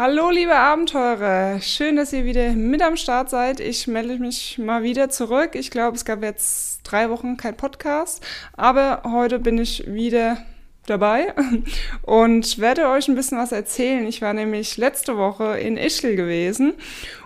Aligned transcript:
Hallo 0.00 0.30
liebe 0.30 0.54
Abenteurer, 0.54 1.60
schön, 1.60 1.96
dass 1.96 2.12
ihr 2.12 2.24
wieder 2.24 2.52
mit 2.52 2.82
am 2.82 2.96
Start 2.96 3.30
seid. 3.30 3.58
Ich 3.58 3.88
melde 3.88 4.20
mich 4.20 4.56
mal 4.56 4.84
wieder 4.84 5.08
zurück. 5.08 5.56
Ich 5.56 5.72
glaube, 5.72 5.96
es 5.96 6.04
gab 6.04 6.22
jetzt 6.22 6.82
drei 6.84 7.10
Wochen 7.10 7.36
kein 7.36 7.56
Podcast, 7.56 8.24
aber 8.56 9.02
heute 9.04 9.40
bin 9.40 9.58
ich 9.58 9.92
wieder 9.92 10.38
dabei 10.86 11.34
und 12.02 12.60
werde 12.60 12.86
euch 12.90 13.08
ein 13.08 13.16
bisschen 13.16 13.38
was 13.38 13.50
erzählen. 13.50 14.06
Ich 14.06 14.22
war 14.22 14.34
nämlich 14.34 14.76
letzte 14.76 15.16
Woche 15.16 15.58
in 15.58 15.76
Ischl 15.76 16.14
gewesen 16.14 16.74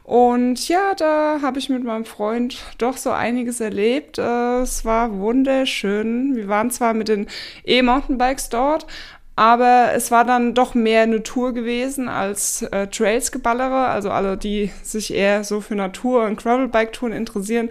und 0.02 0.66
ja, 0.66 0.94
da 0.94 1.40
habe 1.42 1.58
ich 1.58 1.68
mit 1.68 1.84
meinem 1.84 2.06
Freund 2.06 2.56
doch 2.78 2.96
so 2.96 3.10
einiges 3.10 3.60
erlebt. 3.60 4.16
Äh, 4.16 4.60
es 4.60 4.86
war 4.86 5.18
wunderschön. 5.18 6.34
Wir 6.36 6.48
waren 6.48 6.70
zwar 6.70 6.94
mit 6.94 7.08
den 7.08 7.26
E-Mountainbikes 7.66 8.48
dort, 8.48 8.86
aber 9.34 9.92
es 9.94 10.10
war 10.10 10.24
dann 10.26 10.52
doch 10.52 10.74
mehr 10.74 11.02
eine 11.02 11.22
Tour 11.22 11.54
gewesen 11.54 12.08
als 12.08 12.62
äh, 12.62 12.86
Trails-Geballere. 12.86 13.86
Also 13.86 14.10
alle, 14.10 14.36
die 14.36 14.70
sich 14.82 15.14
eher 15.14 15.42
so 15.42 15.62
für 15.62 15.74
Natur- 15.74 16.26
und 16.26 16.36
Gravelbike-Touren 16.36 17.12
interessieren, 17.12 17.70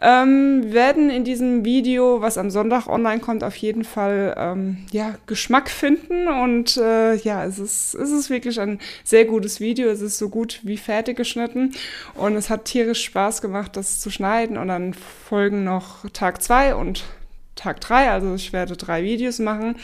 ähm, 0.00 0.72
werden 0.72 1.08
in 1.08 1.22
diesem 1.22 1.64
Video, 1.64 2.20
was 2.22 2.38
am 2.38 2.50
Sonntag 2.50 2.88
online 2.88 3.20
kommt, 3.20 3.44
auf 3.44 3.54
jeden 3.56 3.84
Fall 3.84 4.34
ähm, 4.36 4.78
ja, 4.90 5.14
Geschmack 5.26 5.70
finden. 5.70 6.26
Und 6.26 6.76
äh, 6.76 7.14
ja, 7.14 7.44
es 7.44 7.60
ist, 7.60 7.94
es 7.94 8.10
ist 8.10 8.28
wirklich 8.28 8.58
ein 8.60 8.80
sehr 9.04 9.26
gutes 9.26 9.60
Video. 9.60 9.88
Es 9.88 10.00
ist 10.00 10.18
so 10.18 10.28
gut 10.28 10.58
wie 10.64 10.76
fertig 10.76 11.16
geschnitten. 11.16 11.72
Und 12.14 12.34
es 12.34 12.50
hat 12.50 12.64
tierisch 12.64 13.04
Spaß 13.04 13.42
gemacht, 13.42 13.76
das 13.76 14.00
zu 14.00 14.10
schneiden. 14.10 14.58
Und 14.58 14.68
dann 14.68 14.92
folgen 14.92 15.62
noch 15.62 16.10
Tag 16.10 16.42
zwei 16.42 16.74
und 16.74 17.04
Tag 17.56 17.80
drei. 17.80 18.10
Also 18.10 18.34
ich 18.34 18.52
werde 18.52 18.76
drei 18.76 19.02
Videos 19.02 19.38
machen 19.40 19.76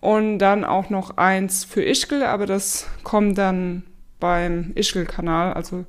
und 0.00 0.38
dann 0.38 0.64
auch 0.64 0.90
noch 0.90 1.16
eins 1.16 1.64
für 1.64 1.82
Ischgl, 1.82 2.22
aber 2.24 2.44
das 2.46 2.86
kommt 3.04 3.38
dann 3.38 3.84
beim 4.22 4.72
Ischgl-Kanal. 4.76 5.52
Also 5.52 5.84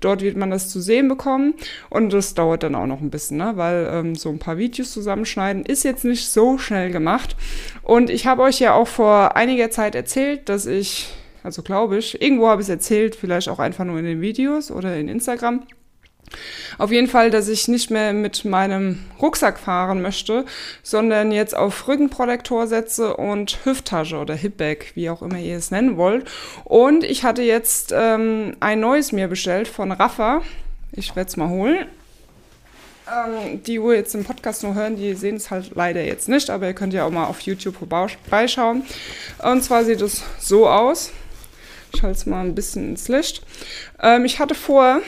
dort 0.00 0.22
wird 0.22 0.36
man 0.36 0.50
das 0.50 0.68
zu 0.68 0.80
sehen 0.80 1.08
bekommen 1.08 1.54
und 1.90 2.12
das 2.12 2.34
dauert 2.34 2.62
dann 2.62 2.76
auch 2.76 2.86
noch 2.86 3.00
ein 3.00 3.10
bisschen, 3.10 3.38
ne? 3.38 3.52
weil 3.56 3.88
ähm, 3.92 4.14
so 4.14 4.28
ein 4.30 4.38
paar 4.38 4.56
Videos 4.56 4.92
zusammenschneiden 4.92 5.64
ist 5.64 5.82
jetzt 5.82 6.04
nicht 6.04 6.28
so 6.28 6.58
schnell 6.58 6.92
gemacht. 6.92 7.36
Und 7.82 8.08
ich 8.08 8.26
habe 8.26 8.42
euch 8.42 8.60
ja 8.60 8.74
auch 8.74 8.88
vor 8.88 9.36
einiger 9.36 9.70
Zeit 9.70 9.96
erzählt, 9.96 10.48
dass 10.48 10.66
ich, 10.66 11.12
also 11.42 11.62
glaube 11.62 11.98
ich, 11.98 12.22
irgendwo 12.22 12.48
habe 12.48 12.62
ich 12.62 12.66
es 12.66 12.70
erzählt, 12.70 13.16
vielleicht 13.16 13.48
auch 13.48 13.58
einfach 13.58 13.84
nur 13.84 13.98
in 13.98 14.04
den 14.04 14.20
Videos 14.20 14.70
oder 14.70 14.96
in 14.96 15.08
Instagram, 15.08 15.64
auf 16.78 16.90
jeden 16.90 17.08
Fall, 17.08 17.30
dass 17.30 17.48
ich 17.48 17.68
nicht 17.68 17.90
mehr 17.90 18.12
mit 18.12 18.44
meinem 18.44 19.04
Rucksack 19.20 19.58
fahren 19.58 20.02
möchte, 20.02 20.44
sondern 20.82 21.32
jetzt 21.32 21.56
auf 21.56 21.88
Rückenprotektor 21.88 22.66
setze 22.66 23.16
und 23.16 23.58
Hüfttasche 23.64 24.16
oder 24.16 24.34
Hipbag, 24.34 24.94
wie 24.94 25.10
auch 25.10 25.22
immer 25.22 25.38
ihr 25.38 25.56
es 25.56 25.70
nennen 25.70 25.96
wollt. 25.96 26.28
Und 26.64 27.04
ich 27.04 27.24
hatte 27.24 27.42
jetzt 27.42 27.92
ähm, 27.96 28.56
ein 28.60 28.80
neues 28.80 29.12
mir 29.12 29.28
bestellt 29.28 29.68
von 29.68 29.92
Rafa. 29.92 30.42
Ich 30.92 31.14
werde 31.16 31.28
es 31.28 31.36
mal 31.36 31.48
holen. 31.48 31.86
Ähm, 33.10 33.62
die 33.64 33.78
Uhr 33.78 33.94
jetzt 33.94 34.14
im 34.14 34.24
Podcast 34.24 34.62
nur 34.62 34.74
hören, 34.74 34.96
die 34.96 35.14
sehen 35.14 35.36
es 35.36 35.50
halt 35.50 35.72
leider 35.74 36.02
jetzt 36.02 36.28
nicht, 36.28 36.50
aber 36.50 36.66
ihr 36.66 36.74
könnt 36.74 36.92
ja 36.92 37.04
auch 37.04 37.10
mal 37.10 37.26
auf 37.26 37.40
YouTube 37.40 37.76
vorbeischauen. 37.76 38.84
Und 39.42 39.62
zwar 39.64 39.84
sieht 39.84 40.00
es 40.00 40.22
so 40.38 40.68
aus. 40.68 41.12
Ich 41.94 42.02
halte 42.02 42.16
es 42.16 42.26
mal 42.26 42.44
ein 42.44 42.54
bisschen 42.54 42.90
ins 42.90 43.08
Licht. 43.08 43.42
Ähm, 44.00 44.24
ich 44.24 44.38
hatte 44.38 44.54
vor, 44.54 45.00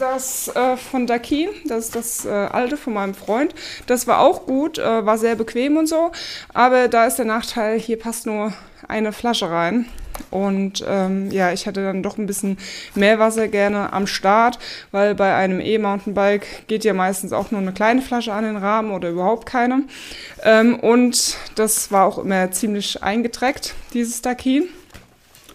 das 0.00 0.48
äh, 0.48 0.76
von 0.76 1.06
Dakin, 1.06 1.50
das 1.66 1.86
ist 1.86 1.96
das 1.96 2.24
äh, 2.24 2.30
alte 2.30 2.76
von 2.76 2.94
meinem 2.94 3.14
Freund. 3.14 3.54
Das 3.86 4.06
war 4.06 4.20
auch 4.20 4.46
gut, 4.46 4.78
äh, 4.78 5.06
war 5.06 5.18
sehr 5.18 5.36
bequem 5.36 5.76
und 5.76 5.86
so. 5.86 6.12
Aber 6.54 6.88
da 6.88 7.06
ist 7.06 7.16
der 7.16 7.26
Nachteil, 7.26 7.78
hier 7.78 7.98
passt 7.98 8.26
nur 8.26 8.52
eine 8.88 9.12
Flasche 9.12 9.50
rein. 9.50 9.86
Und 10.30 10.84
ähm, 10.86 11.30
ja, 11.30 11.52
ich 11.52 11.66
hatte 11.66 11.82
dann 11.82 12.02
doch 12.02 12.18
ein 12.18 12.26
bisschen 12.26 12.58
mehr 12.94 13.18
Wasser 13.18 13.48
gerne 13.48 13.92
am 13.92 14.06
Start, 14.06 14.58
weil 14.90 15.14
bei 15.14 15.34
einem 15.34 15.60
E-Mountainbike 15.60 16.66
geht 16.66 16.84
ja 16.84 16.92
meistens 16.92 17.32
auch 17.32 17.50
nur 17.50 17.60
eine 17.60 17.72
kleine 17.72 18.02
Flasche 18.02 18.32
an 18.32 18.44
den 18.44 18.56
Rahmen 18.56 18.92
oder 18.92 19.08
überhaupt 19.10 19.46
keine. 19.46 19.84
Ähm, 20.42 20.78
und 20.78 21.36
das 21.54 21.90
war 21.90 22.06
auch 22.06 22.18
immer 22.18 22.50
ziemlich 22.50 23.02
eingetreckt, 23.02 23.74
dieses 23.94 24.20
Dakin. 24.22 24.68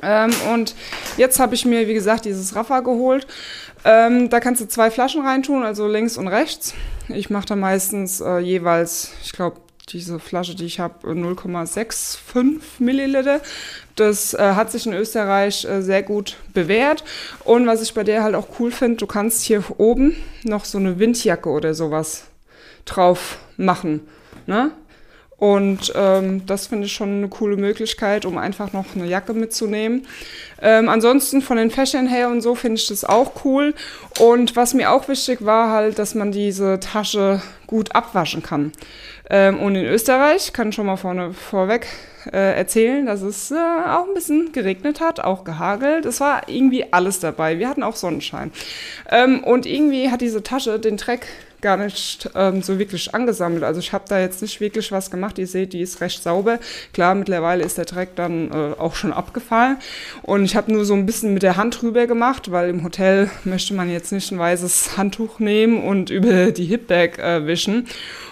Ähm, 0.01 0.31
und 0.53 0.75
jetzt 1.17 1.39
habe 1.39 1.55
ich 1.55 1.65
mir, 1.65 1.87
wie 1.87 1.93
gesagt, 1.93 2.25
dieses 2.25 2.55
Rafa 2.55 2.81
geholt. 2.81 3.27
Ähm, 3.83 4.29
da 4.29 4.39
kannst 4.39 4.61
du 4.61 4.67
zwei 4.67 4.89
Flaschen 4.89 5.25
reintun, 5.25 5.63
also 5.63 5.87
links 5.87 6.17
und 6.17 6.27
rechts. 6.27 6.73
Ich 7.09 7.29
mache 7.29 7.45
da 7.45 7.55
meistens 7.55 8.19
äh, 8.19 8.39
jeweils, 8.39 9.11
ich 9.23 9.31
glaube, 9.31 9.57
diese 9.89 10.19
Flasche, 10.19 10.55
die 10.55 10.65
ich 10.65 10.79
habe, 10.79 11.07
0,65 11.07 12.59
Milliliter. 12.79 13.41
Das 13.95 14.33
äh, 14.33 14.39
hat 14.39 14.71
sich 14.71 14.87
in 14.87 14.93
Österreich 14.93 15.65
äh, 15.65 15.81
sehr 15.81 16.03
gut 16.03 16.37
bewährt. 16.53 17.03
Und 17.43 17.67
was 17.67 17.81
ich 17.81 17.93
bei 17.93 18.03
der 18.03 18.23
halt 18.23 18.35
auch 18.35 18.47
cool 18.59 18.71
finde, 18.71 18.97
du 18.97 19.07
kannst 19.07 19.43
hier 19.43 19.63
oben 19.77 20.15
noch 20.43 20.65
so 20.65 20.77
eine 20.77 20.97
Windjacke 20.99 21.49
oder 21.49 21.73
sowas 21.73 22.25
drauf 22.85 23.37
machen. 23.57 24.01
Ne? 24.47 24.71
Und 25.37 25.91
ähm, 25.95 26.45
das 26.45 26.67
finde 26.67 26.85
ich 26.85 26.93
schon 26.93 27.17
eine 27.17 27.27
coole 27.27 27.57
Möglichkeit, 27.57 28.25
um 28.25 28.37
einfach 28.37 28.71
noch 28.71 28.95
eine 28.95 29.05
Jacke 29.05 29.33
mitzunehmen. 29.33 30.07
Ähm, 30.61 30.87
ansonsten 30.87 31.41
von 31.41 31.57
den 31.57 31.71
Fächern 31.71 32.07
her 32.07 32.29
und 32.29 32.41
so 32.41 32.55
finde 32.55 32.79
ich 32.79 32.87
das 32.87 33.03
auch 33.03 33.43
cool. 33.43 33.73
Und 34.19 34.55
was 34.55 34.73
mir 34.73 34.91
auch 34.91 35.07
wichtig 35.09 35.43
war 35.45 35.71
halt, 35.71 35.99
dass 35.99 36.15
man 36.15 36.31
diese 36.31 36.79
Tasche 36.79 37.41
gut 37.67 37.93
abwaschen 37.95 38.43
kann. 38.43 38.71
Ähm, 39.29 39.59
und 39.59 39.75
in 39.75 39.85
Österreich, 39.85 40.53
kann 40.53 40.69
ich 40.69 40.75
schon 40.75 40.85
mal 40.85 40.97
vorne 40.97 41.33
vorweg 41.33 41.87
äh, 42.31 42.55
erzählen, 42.55 43.05
dass 43.05 43.21
es 43.21 43.51
äh, 43.51 43.55
auch 43.55 44.07
ein 44.07 44.13
bisschen 44.13 44.51
geregnet 44.51 45.01
hat, 45.01 45.19
auch 45.19 45.43
gehagelt. 45.43 46.05
Es 46.05 46.21
war 46.21 46.47
irgendwie 46.47 46.93
alles 46.93 47.19
dabei. 47.19 47.59
Wir 47.59 47.67
hatten 47.67 47.83
auch 47.83 47.95
Sonnenschein. 47.95 48.51
Ähm, 49.09 49.43
und 49.43 49.65
irgendwie 49.65 50.11
hat 50.11 50.21
diese 50.21 50.43
Tasche 50.43 50.79
den 50.79 50.97
Dreck 50.97 51.27
gar 51.65 51.77
nicht 51.77 52.29
ähm, 52.35 52.61
so 52.61 52.77
wirklich 52.77 53.15
angesammelt. 53.15 53.63
Also 53.63 53.79
ich 53.79 53.91
habe 53.91 54.05
da 54.07 54.19
jetzt 54.19 54.39
nicht 54.43 54.61
wirklich 54.61 54.91
was 54.91 55.09
gemacht. 55.09 55.39
Ihr 55.39 55.47
seht, 55.47 55.73
die 55.73 55.81
ist 55.81 55.99
recht 55.99 56.21
sauber. 56.21 56.59
Klar, 56.93 57.15
mittlerweile 57.15 57.63
ist 57.63 57.79
der 57.79 57.85
Dreck 57.85 58.09
dann 58.15 58.51
äh, 58.51 58.79
auch 58.79 58.93
schon 58.93 59.11
abgefallen. 59.11 59.77
Und 60.21 60.45
ich 60.45 60.55
habe 60.55 60.71
nur 60.71 60.85
so 60.85 60.93
ein 60.93 61.07
bisschen 61.07 61.33
mit 61.33 61.41
der 61.41 61.57
Hand 61.57 61.81
rüber 61.81 62.05
gemacht, 62.05 62.51
weil 62.51 62.69
im 62.69 62.83
Hotel 62.83 63.31
möchte 63.45 63.73
man 63.73 63.89
jetzt 63.89 64.11
nicht 64.11 64.31
ein 64.31 64.37
weißes 64.37 64.95
Handtuch 64.95 65.39
nehmen 65.39 65.81
und 65.81 66.11
über 66.11 66.51
die 66.51 66.65
Hipbag 66.65 67.17
äh, 67.17 67.47
wischen. 67.47 67.87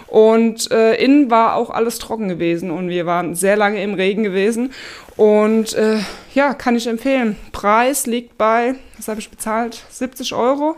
Und 0.05 0.69
äh, 0.69 0.94
innen 1.03 1.31
war 1.31 1.55
auch 1.55 1.71
alles 1.71 1.97
trocken 1.97 2.29
gewesen 2.29 2.69
und 2.69 2.89
wir 2.89 3.07
waren 3.07 3.33
sehr 3.33 3.55
lange 3.55 3.81
im 3.81 3.95
Regen 3.95 4.21
gewesen. 4.21 4.73
Und 5.17 5.73
äh, 5.73 5.97
ja, 6.35 6.53
kann 6.53 6.75
ich 6.75 6.85
empfehlen. 6.85 7.35
Preis 7.51 8.05
liegt 8.05 8.38
bei, 8.38 8.75
was 8.95 9.07
habe 9.07 9.19
ich 9.19 9.31
bezahlt? 9.31 9.83
70 9.89 10.35
Euro 10.35 10.77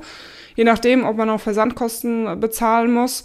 je 0.55 0.63
nachdem, 0.63 1.05
ob 1.05 1.17
man 1.17 1.29
auch 1.29 1.39
Versandkosten 1.39 2.39
bezahlen 2.39 2.93
muss. 2.93 3.23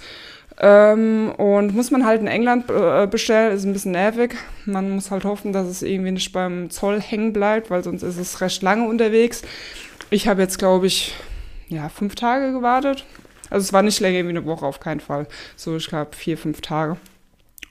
Ähm, 0.62 1.32
und 1.38 1.74
muss 1.74 1.90
man 1.90 2.04
halt 2.04 2.20
in 2.20 2.26
England 2.26 2.68
äh, 2.70 3.06
bestellen, 3.06 3.56
ist 3.56 3.64
ein 3.64 3.72
bisschen 3.72 3.92
nervig. 3.92 4.34
Man 4.66 4.90
muss 4.90 5.10
halt 5.10 5.24
hoffen, 5.24 5.54
dass 5.54 5.66
es 5.66 5.80
irgendwie 5.82 6.10
nicht 6.10 6.32
beim 6.32 6.68
Zoll 6.68 7.00
hängen 7.00 7.32
bleibt, 7.32 7.70
weil 7.70 7.82
sonst 7.82 8.02
ist 8.02 8.18
es 8.18 8.40
recht 8.42 8.62
lange 8.62 8.86
unterwegs. 8.86 9.40
Ich 10.10 10.28
habe 10.28 10.42
jetzt, 10.42 10.58
glaube 10.58 10.86
ich, 10.86 11.14
ja, 11.68 11.88
fünf 11.88 12.14
Tage 12.14 12.52
gewartet. 12.52 13.06
Also 13.48 13.64
es 13.64 13.72
war 13.72 13.82
nicht 13.82 14.00
länger 14.00 14.24
wie 14.24 14.30
eine 14.30 14.44
Woche, 14.44 14.66
auf 14.66 14.80
keinen 14.80 15.00
Fall. 15.00 15.26
So, 15.56 15.76
ich 15.76 15.88
glaube, 15.88 16.14
vier, 16.14 16.36
fünf 16.36 16.60
Tage. 16.60 16.98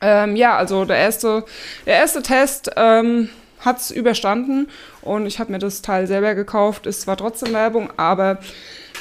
Ähm, 0.02 0.36
ja, 0.36 0.58
also 0.58 0.86
der 0.86 0.97
erste, 0.97 1.46
der 1.86 1.96
erste 1.96 2.24
Test 2.24 2.72
ähm, 2.76 3.30
hat 3.59 3.80
es 3.80 3.91
überstanden 3.91 4.68
und 5.02 5.26
ich 5.26 5.40
habe 5.40 5.52
mir 5.52 5.59
das 5.59 5.81
Teil 5.81 6.08
selber 6.08 6.36
gekauft. 6.36 6.86
Ist 6.88 7.02
zwar 7.02 7.18
trotzdem 7.18 7.53
Werbung, 7.53 7.90
aber 7.97 8.40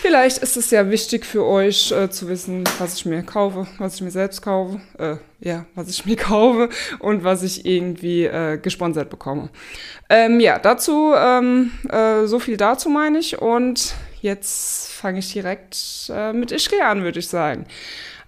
Vielleicht 0.00 0.38
ist 0.38 0.56
es 0.56 0.70
ja 0.70 0.90
wichtig 0.90 1.26
für 1.26 1.44
euch 1.44 1.90
äh, 1.90 2.08
zu 2.08 2.28
wissen, 2.28 2.62
was 2.78 2.94
ich 2.94 3.04
mir 3.04 3.24
kaufe, 3.24 3.66
was 3.78 3.96
ich 3.96 4.02
mir 4.02 4.12
selbst 4.12 4.42
kaufe, 4.42 4.80
äh, 4.96 5.16
ja, 5.40 5.66
was 5.74 5.88
ich 5.88 6.06
mir 6.06 6.14
kaufe 6.14 6.68
und 7.00 7.24
was 7.24 7.42
ich 7.42 7.66
irgendwie 7.66 8.24
äh, 8.24 8.58
gesponsert 8.58 9.10
bekomme. 9.10 9.48
Ähm, 10.08 10.38
ja, 10.38 10.60
dazu, 10.60 11.14
ähm, 11.16 11.72
äh, 11.88 12.26
so 12.26 12.38
viel 12.38 12.56
dazu 12.56 12.88
meine 12.88 13.18
ich 13.18 13.42
und 13.42 13.94
jetzt 14.22 14.92
fange 14.92 15.18
ich 15.18 15.32
direkt 15.32 15.76
äh, 16.14 16.32
mit 16.32 16.52
Ischgl 16.52 16.80
an, 16.80 17.02
würde 17.02 17.18
ich 17.18 17.26
sagen. 17.26 17.66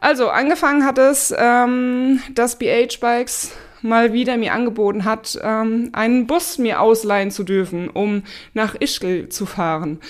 Also, 0.00 0.28
angefangen 0.28 0.84
hat 0.84 0.98
es, 0.98 1.32
ähm, 1.36 2.20
dass 2.34 2.58
BH 2.58 2.98
Bikes 3.00 3.52
mal 3.80 4.12
wieder 4.12 4.36
mir 4.36 4.54
angeboten 4.54 5.04
hat, 5.04 5.38
ähm, 5.40 5.90
einen 5.92 6.26
Bus 6.26 6.58
mir 6.58 6.80
ausleihen 6.80 7.30
zu 7.30 7.44
dürfen, 7.44 7.88
um 7.88 8.24
nach 8.54 8.74
Ischgl 8.74 9.28
zu 9.28 9.46
fahren 9.46 10.00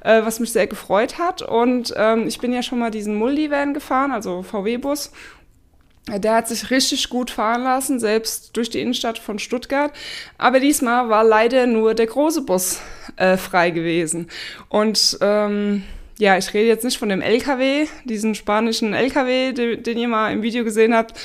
äh, 0.00 0.24
was 0.24 0.40
mich 0.40 0.52
sehr 0.52 0.66
gefreut 0.66 1.18
hat. 1.18 1.42
Und 1.42 1.92
ähm, 1.96 2.26
ich 2.26 2.38
bin 2.38 2.52
ja 2.52 2.62
schon 2.62 2.78
mal 2.78 2.90
diesen 2.90 3.16
Muldi-Van 3.16 3.74
gefahren, 3.74 4.12
also 4.12 4.42
VW-Bus. 4.42 5.12
Der 6.08 6.34
hat 6.34 6.48
sich 6.48 6.70
richtig 6.70 7.08
gut 7.08 7.30
fahren 7.30 7.62
lassen, 7.62 8.00
selbst 8.00 8.56
durch 8.56 8.70
die 8.70 8.80
Innenstadt 8.80 9.18
von 9.18 9.38
Stuttgart. 9.38 9.92
Aber 10.38 10.58
diesmal 10.58 11.08
war 11.08 11.24
leider 11.24 11.66
nur 11.66 11.94
der 11.94 12.06
große 12.06 12.42
Bus 12.42 12.80
äh, 13.16 13.36
frei 13.36 13.70
gewesen. 13.70 14.28
Und 14.68 15.18
ähm, 15.20 15.84
ja, 16.18 16.36
ich 16.36 16.52
rede 16.52 16.68
jetzt 16.68 16.84
nicht 16.84 16.98
von 16.98 17.08
dem 17.08 17.22
LKW, 17.22 17.86
diesen 18.04 18.34
spanischen 18.34 18.92
LKW, 18.92 19.52
den, 19.52 19.82
den 19.82 19.98
ihr 19.98 20.08
mal 20.08 20.32
im 20.32 20.42
Video 20.42 20.64
gesehen 20.64 20.94
habt. 20.94 21.18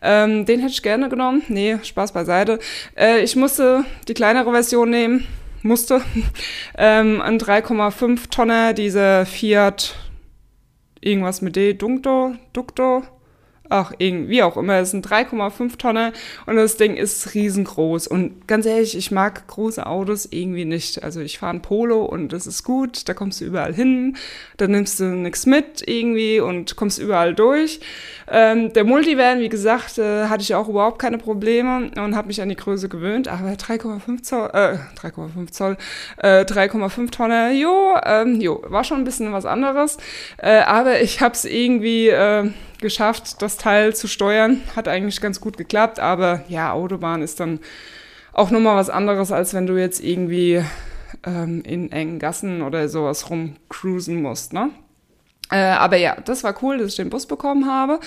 Ähm, 0.00 0.44
den 0.44 0.60
hätte 0.60 0.72
ich 0.72 0.82
gerne 0.82 1.08
genommen. 1.08 1.42
Nee, 1.48 1.78
Spaß 1.82 2.12
beiseite. 2.12 2.58
Äh, 2.96 3.22
ich 3.22 3.36
musste 3.36 3.84
die 4.08 4.14
kleinere 4.14 4.50
Version 4.50 4.90
nehmen 4.90 5.26
musste. 5.64 6.02
ähm, 6.76 7.20
ein 7.20 7.38
3,5 7.38 8.30
Tonner, 8.30 8.72
dieser 8.74 9.26
Fiat, 9.26 9.94
irgendwas 11.00 11.42
mit 11.42 11.56
D, 11.56 11.74
Dunkto, 11.74 12.34
Ducto, 12.52 13.02
ach, 13.72 13.92
irgendwie 13.98 14.42
auch 14.42 14.56
immer, 14.56 14.74
es 14.74 14.90
sind 14.90 15.06
3,5 15.06 15.78
Tonner 15.78 16.12
und 16.46 16.56
das 16.56 16.76
Ding 16.76 16.94
ist 16.96 17.34
riesengroß. 17.34 18.06
Und 18.06 18.46
ganz 18.46 18.66
ehrlich, 18.66 18.96
ich 18.96 19.10
mag 19.10 19.46
große 19.46 19.86
Autos 19.86 20.28
irgendwie 20.30 20.66
nicht. 20.66 21.02
Also 21.02 21.20
ich 21.20 21.38
fahre 21.38 21.54
ein 21.54 21.62
Polo 21.62 22.04
und 22.04 22.32
das 22.32 22.46
ist 22.46 22.64
gut, 22.64 23.08
da 23.08 23.14
kommst 23.14 23.40
du 23.40 23.46
überall 23.46 23.72
hin, 23.72 24.16
da 24.58 24.68
nimmst 24.68 25.00
du 25.00 25.04
nichts 25.04 25.46
mit 25.46 25.82
irgendwie 25.86 26.40
und 26.40 26.76
kommst 26.76 26.98
überall 26.98 27.34
durch. 27.34 27.80
Ähm, 28.30 28.72
der 28.74 28.84
Multivan, 28.84 29.40
wie 29.40 29.48
gesagt, 29.48 29.98
äh, 29.98 30.26
hatte 30.26 30.42
ich 30.42 30.54
auch 30.54 30.68
überhaupt 30.68 30.98
keine 30.98 31.18
Probleme 31.18 31.90
und 31.96 32.14
habe 32.14 32.28
mich 32.28 32.42
an 32.42 32.50
die 32.50 32.56
Größe 32.56 32.88
gewöhnt, 32.88 33.26
aber 33.28 33.56
3,5 33.56 34.22
Zoll, 34.22 34.50
äh, 34.52 34.76
3,5 35.00 35.50
Zoll, 35.50 35.76
äh, 36.18 36.44
3,5 36.44 37.10
Tonner, 37.10 37.50
jo, 37.52 37.96
ähm, 38.04 38.40
jo, 38.40 38.62
war 38.66 38.84
schon 38.84 38.98
ein 38.98 39.04
bisschen 39.04 39.32
was 39.32 39.46
anderes, 39.46 39.96
äh, 40.38 40.60
aber 40.60 41.00
ich 41.00 41.20
habe 41.20 41.34
es 41.34 41.44
irgendwie 41.44 42.08
äh, 42.08 42.50
geschafft, 42.82 43.40
das 43.40 43.56
Teil 43.56 43.94
zu 43.94 44.06
steuern. 44.08 44.60
Hat 44.76 44.88
eigentlich 44.88 45.20
ganz 45.20 45.40
gut 45.40 45.56
geklappt, 45.56 45.98
aber 45.98 46.42
ja, 46.48 46.72
Autobahn 46.72 47.22
ist 47.22 47.40
dann 47.40 47.60
auch 48.32 48.50
nochmal 48.50 48.76
was 48.76 48.90
anderes, 48.90 49.32
als 49.32 49.54
wenn 49.54 49.66
du 49.66 49.78
jetzt 49.78 50.02
irgendwie 50.02 50.62
ähm, 51.24 51.62
in 51.64 51.90
engen 51.92 52.18
Gassen 52.18 52.62
oder 52.62 52.88
sowas 52.88 53.30
rumcruisen 53.30 54.20
musst, 54.20 54.52
ne? 54.52 54.70
Äh, 55.50 55.56
aber 55.56 55.96
ja, 55.96 56.16
das 56.24 56.44
war 56.44 56.54
cool, 56.62 56.78
dass 56.78 56.88
ich 56.88 56.96
den 56.96 57.10
Bus 57.10 57.26
bekommen 57.26 57.70
habe. 57.70 58.00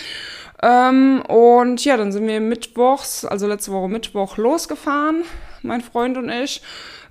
Ähm, 0.64 1.22
und 1.28 1.84
ja, 1.86 1.96
dann 1.96 2.12
sind 2.12 2.28
wir 2.28 2.40
mittwochs, 2.42 3.24
also 3.24 3.48
letzte 3.48 3.72
Woche 3.72 3.88
Mittwoch, 3.88 4.38
losgefahren, 4.38 5.24
mein 5.62 5.82
Freund 5.82 6.18
und 6.18 6.30
ich. 6.30 6.64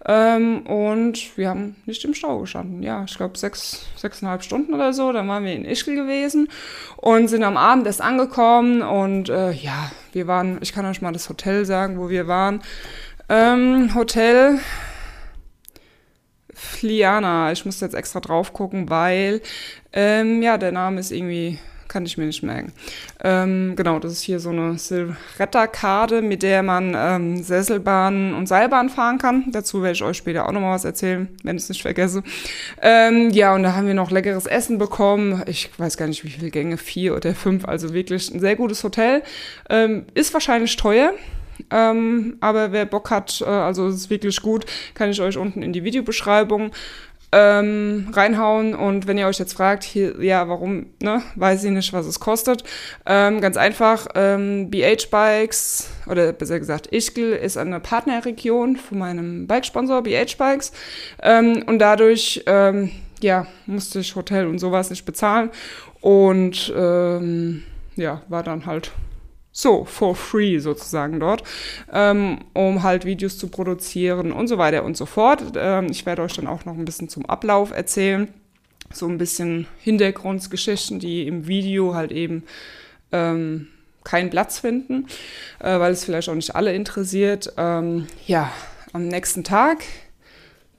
Ähm, 0.07 0.67
und 0.67 1.37
wir 1.39 1.49
haben 1.49 1.77
nicht 1.87 2.05
im 2.05 2.15
Stau 2.15 2.41
gestanden. 2.41 2.83
Ja, 2.83 3.05
ich 3.05 3.17
glaube 3.17 3.39
sechs, 3.39 3.87
sechseinhalb 3.97 4.43
Stunden 4.43 4.75
oder 4.75 4.93
so. 4.93 5.13
Dann 5.13 5.29
waren 5.29 5.45
wir 5.45 5.55
in 5.55 5.65
Ischgl 5.65 5.95
gewesen 5.95 6.49
und 6.97 7.29
sind 7.29 7.43
am 7.43 7.57
Abend 7.57 7.87
erst 7.87 8.03
angekommen. 8.03 8.83
Und 8.83 9.31
äh, 9.31 9.53
ja, 9.53 9.91
wir 10.13 10.27
waren, 10.27 10.59
ich 10.61 10.73
kann 10.73 10.85
euch 10.87 11.01
mal 11.01 11.13
das 11.13 11.29
Hotel 11.29 11.65
sagen, 11.65 11.99
wo 11.99 12.11
wir 12.11 12.29
waren. 12.29 12.63
Ähm, 13.29 13.95
Hotel 13.95 14.59
Fliana. 16.53 17.53
Ich 17.53 17.65
muss 17.65 17.81
jetzt 17.81 17.95
extra 17.95 18.21
drauf 18.21 18.53
gucken, 18.53 18.91
weil 18.91 19.41
ähm, 19.93 20.43
ja, 20.43 20.59
der 20.59 20.73
Name 20.73 21.01
ist 21.01 21.13
irgendwie 21.13 21.59
kann 21.95 22.05
ich 22.07 22.19
mir 22.19 22.27
nicht 22.27 22.43
merken. 22.43 22.73
Ähm, 23.23 23.75
genau, 23.77 24.01
das 24.01 24.15
ist 24.15 24.23
hier 24.23 24.41
so 24.41 24.51
eine 24.51 24.77
Silvretta-Karte, 24.79 26.23
mit 26.23 26.43
der 26.43 26.65
man 26.65 26.93
ähm, 26.97 27.41
Sesselbahn 27.41 28.35
und 28.35 28.49
Seilbahn 28.49 28.91
fahren 28.91 29.19
kann. 29.19 29.45
Dazu 29.53 29.81
werde 29.81 29.93
ich 29.93 30.03
euch 30.03 30.17
später 30.17 30.49
auch 30.49 30.51
nochmal 30.51 30.75
was 30.75 30.85
erzählen, 30.85 31.29
wenn 31.45 31.55
ich 31.55 31.63
es 31.63 31.69
nicht 31.69 31.83
vergesse. 31.83 32.25
Ähm, 32.83 33.31
ja, 33.31 33.55
und 33.55 33.63
da 33.63 33.77
haben 33.77 33.87
wir 33.87 33.95
noch 33.95 34.11
leckeres 34.11 34.47
Essen 34.47 34.77
bekommen. 34.77 35.45
Ich 35.47 35.71
weiß 35.79 35.97
gar 35.97 36.09
nicht, 36.09 36.25
wie 36.25 36.31
viele 36.31 36.51
Gänge, 36.51 36.79
vier 36.79 37.15
oder 37.15 37.33
fünf. 37.33 37.65
Also 37.65 37.95
wirklich 37.95 38.35
ein 38.35 38.41
sehr 38.41 38.57
gutes 38.57 38.83
Hotel. 38.83 39.23
Ähm, 39.71 40.07
ist 40.15 40.35
wahrscheinlich 40.35 40.77
teuer. 40.77 41.13
Ähm, 41.71 42.39
aber 42.41 42.73
wer 42.73 42.87
Bock 42.87 43.13
hat, 43.13 43.41
äh, 43.41 43.45
also 43.45 43.87
es 43.87 43.95
ist 43.95 44.11
wirklich 44.11 44.43
gut, 44.43 44.67
kann 44.95 45.11
ich 45.11 45.21
euch 45.21 45.37
unten 45.37 45.63
in 45.63 45.73
die 45.73 45.85
Videobeschreibung 45.85 46.73
ähm, 47.35 48.09
reinhauen. 48.13 48.75
Und 48.75 49.09
wenn 49.09 49.19
ihr 49.19 49.27
euch 49.27 49.39
jetzt 49.39 49.55
fragt, 49.55 49.83
hier, 49.83 50.23
ja, 50.23 50.49
warum, 50.49 50.87
ne, 51.03 51.21
weiß 51.35 51.65
ich 51.65 51.73
nicht, 51.73 51.93
was 51.93 52.07
es 52.07 52.21
kostet. 52.21 52.63
Ähm, 53.05 53.41
ganz 53.41 53.57
einfach, 53.57 54.07
ähm, 54.15 54.71
BH 54.71 55.09
Bikes, 55.11 55.91
oder 56.07 56.33
besser 56.33 56.61
gesagt, 56.61 56.87
Ischgl 56.87 57.33
ist 57.33 57.57
eine 57.57 57.81
Partnerregion 57.81 58.77
von 58.77 58.99
meinem 58.99 59.49
Bikesponsor, 59.49 60.03
BH 60.03 60.37
Bikes. 60.39 60.73
Ähm, 61.23 61.65
und 61.67 61.81
dadurch, 61.81 62.45
ähm, 62.47 62.93
ja, 63.21 63.47
musste 63.67 63.99
ich 63.99 64.15
Hotel 64.15 64.47
und 64.47 64.61
sowas 64.61 64.91
nicht 64.91 65.05
bezahlen. 65.05 65.51
Und 66.01 66.73
ähm, 66.77 67.65
ja, 67.97 68.23
war 68.29 68.43
dann 68.45 68.67
halt 68.67 68.93
so 69.55 69.85
for 69.85 70.17
free 70.17 70.59
sozusagen 70.59 71.21
dort, 71.21 71.45
ähm, 71.93 72.41
um 72.53 72.83
halt 72.83 73.07
Videos 73.07 73.39
zu 73.39 73.49
produzieren 73.49 74.33
und 74.33 74.49
so 74.49 74.59
weiter 74.59 74.85
und 74.85 74.97
so 74.97 75.07
fort. 75.07 75.53
Ähm, 75.57 75.87
ich 75.91 76.05
werde 76.05 76.23
euch 76.23 76.35
dann 76.35 76.49
auch 76.49 76.65
noch 76.67 76.75
ein 76.75 76.85
bisschen 76.85 77.09
zum 77.09 77.25
Ablauf 77.27 77.71
erzählen, 77.71 78.29
so 78.93 79.07
ein 79.07 79.17
bisschen 79.17 79.67
Hintergrundgeschichten, 79.81 80.99
die 80.99 81.27
im 81.27 81.47
Video 81.47 81.95
halt 81.95 82.11
eben 82.11 82.43
ähm, 83.13 83.69
keinen 84.03 84.29
Platz 84.29 84.59
finden, 84.59 85.07
äh, 85.61 85.79
weil 85.79 85.93
es 85.93 86.05
vielleicht 86.05 86.29
auch 86.29 86.35
nicht 86.35 86.57
alle 86.57 86.75
interessiert. 86.75 87.53
Ähm, 87.57 88.09
ja, 88.27 88.53
am 88.93 89.07
nächsten 89.07 89.45
Tag 89.45 89.85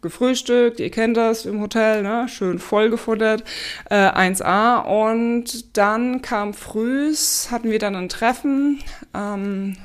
gefrühstückt, 0.06 0.80
ihr 0.80 0.92
kennt 0.92 1.18
das 1.18 1.46
im 1.46 1.60
Hotel, 1.60 2.04
ne? 2.04 2.28
schön 2.30 2.60
vollgefuttert, 2.60 3.44
äh, 3.90 3.96
1A. 3.96 4.80
Und 4.80 5.76
dann 5.78 6.22
kam 6.22 6.54
frühs, 6.54 7.50
hatten 7.52 7.72
wir 7.72 7.80
dann 7.80 7.96
ein 7.96 8.08
Treffen 8.08 8.82
ähm, 9.14 9.76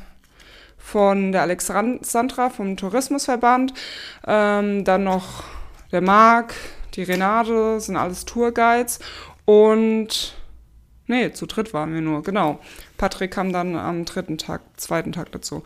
von 0.76 1.32
der 1.32 1.42
Alexandra 1.42 2.50
vom 2.50 2.76
Tourismusverband, 2.76 3.72
ähm, 4.26 4.84
dann 4.84 5.04
noch 5.04 5.44
der 5.90 6.02
Marc, 6.02 6.54
die 6.94 7.02
Renate, 7.02 7.80
sind 7.80 7.96
alles 7.96 8.24
Tourguides 8.24 8.98
und 9.44 10.34
nee, 11.06 11.32
zu 11.32 11.46
dritt 11.46 11.72
waren 11.72 11.94
wir 11.94 12.00
nur, 12.00 12.22
genau. 12.22 12.60
Patrick 13.00 13.30
kam 13.30 13.50
dann 13.50 13.76
am 13.76 14.04
dritten 14.04 14.36
Tag, 14.36 14.60
zweiten 14.76 15.12
Tag 15.12 15.32
dazu. 15.32 15.62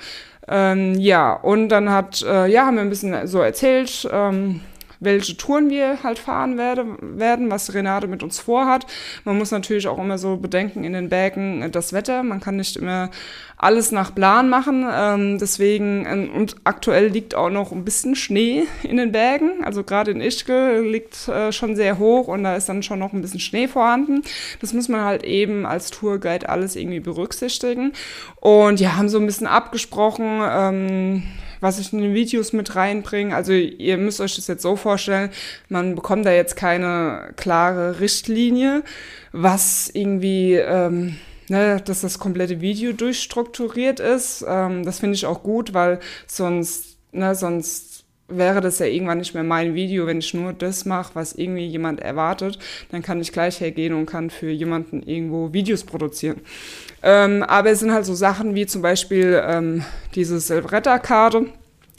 Ähm, 0.47 0.95
ja, 0.95 1.33
und 1.33 1.69
dann 1.69 1.91
hat, 1.91 2.23
äh, 2.23 2.47
ja, 2.47 2.65
haben 2.65 2.77
wir 2.77 2.83
ein 2.83 2.91
bisschen 2.91 3.27
so 3.27 3.41
erzählt, 3.41 4.09
ähm, 4.13 4.61
welche 5.05 5.37
Touren 5.37 5.71
wir 5.71 6.03
halt 6.03 6.19
fahren 6.19 6.59
werde, 6.59 6.87
werden, 7.01 7.51
was 7.51 7.75
Renate 7.75 8.07
mit 8.07 8.23
uns 8.23 8.39
vorhat. 8.39 8.87
Man 9.25 9.39
muss 9.39 9.51
natürlich 9.51 9.89
auch 9.89 9.99
immer 9.99 10.19
so 10.19 10.37
bedenken 10.37 10.85
in 10.85 10.93
den 10.93 11.09
Bergen 11.09 11.63
äh, 11.63 11.71
das 11.71 11.93
Wetter. 11.93 12.23
Man 12.23 12.41
kann 12.41 12.57
nicht 12.57 12.77
immer 12.77 13.11
alles 13.57 13.93
nach 13.93 14.15
Plan 14.15 14.49
machen. 14.49 14.87
Ähm, 14.91 15.39
deswegen, 15.39 16.05
ähm, 16.07 16.31
und 16.35 16.57
aktuell 16.65 17.07
liegt 17.07 17.35
auch 17.35 17.51
noch 17.51 17.73
ein 17.73 17.85
bisschen 17.85 18.15
Schnee 18.15 18.65
in 18.83 18.97
den 18.97 19.13
Bergen. 19.13 19.65
Also 19.65 19.85
gerade 19.85 20.11
in 20.11 20.21
Ischgl 20.21 20.87
liegt 20.87 21.29
äh, 21.29 21.53
schon 21.53 21.77
sehr 21.77 21.99
hoch 21.99 22.29
und 22.29 22.45
da 22.45 22.57
ist 22.57 22.69
dann 22.69 22.83
schon 22.83 22.99
noch 22.99 23.13
ein 23.13 23.23
bisschen 23.23 23.41
Schnee 23.41 23.69
vorhanden. 23.69 24.23
Das 24.61 24.73
muss 24.73 24.89
man 24.89 25.03
halt 25.03 25.25
eben 25.25 25.67
als 25.67 25.91
Tourguide 25.91 26.49
alles 26.49 26.77
irgendwie 26.77 27.01
berücksichtigen. 27.01 27.93
Und 28.37 28.81
ja, 28.81 28.97
haben 28.97 29.09
so 29.09 29.19
ein 29.19 29.27
bisschen 29.27 29.47
abgesprochen, 29.47 30.43
ähm, 30.43 31.23
was 31.65 31.79
ich 31.79 31.95
in 31.95 32.03
den 32.03 32.13
Videos 32.13 32.53
mit 32.53 32.77
reinbringe. 32.77 33.35
Also 33.35 33.53
ihr 33.55 33.97
müsst 33.97 34.21
euch 34.21 34.37
das 34.37 34.47
jetzt 34.49 34.63
so 34.63 34.77
vorstellen, 34.77 35.31
man 35.71 35.95
bekommt 35.95 36.27
da 36.27 36.31
jetzt 36.31 36.57
keine 36.57 37.33
klare 37.37 38.01
Richtlinie, 38.01 38.85
was 39.33 39.91
irgendwie, 39.93 40.57
ähm, 40.57 41.17
ne, 41.49 41.81
dass 41.83 42.03
das 42.03 42.19
komplette 42.19 42.61
Video 42.61 42.93
durchstrukturiert 42.93 43.99
ist. 43.99 44.45
Ähm, 44.47 44.85
das 44.85 45.01
finde 45.01 45.15
ich 45.15 45.25
auch 45.25 45.43
gut, 45.43 45.73
weil 45.73 46.01
sonst, 46.27 46.99
ne, 47.13 47.35
sonst 47.35 47.94
wäre 48.29 48.61
das 48.61 48.79
ja 48.79 48.87
irgendwann 48.87 49.19
nicht 49.19 49.35
mehr 49.35 49.43
mein 49.43 49.75
Video, 49.75 50.07
wenn 50.07 50.19
ich 50.19 50.33
nur 50.35 50.53
das 50.53 50.85
mache, 50.85 51.15
was 51.15 51.35
irgendwie 51.35 51.67
jemand 51.67 52.01
erwartet, 52.01 52.59
dann 52.91 53.03
kann 53.03 53.21
ich 53.21 53.33
gleich 53.33 53.61
hergehen 53.61 53.95
und 53.95 54.07
kann 54.07 54.31
für 54.31 54.51
jemanden 54.51 55.03
irgendwo 55.03 55.53
Videos 55.53 55.85
produzieren. 55.85 56.41
Ähm, 57.03 57.43
aber 57.43 57.71
es 57.71 57.81
sind 57.81 57.93
halt 57.93 58.07
so 58.07 58.15
Sachen 58.15 58.55
wie 58.55 58.67
zum 58.67 58.83
Beispiel 58.83 59.43
ähm, 59.47 59.85
diese 60.15 60.41
Silvretta-Karte. 60.41 61.47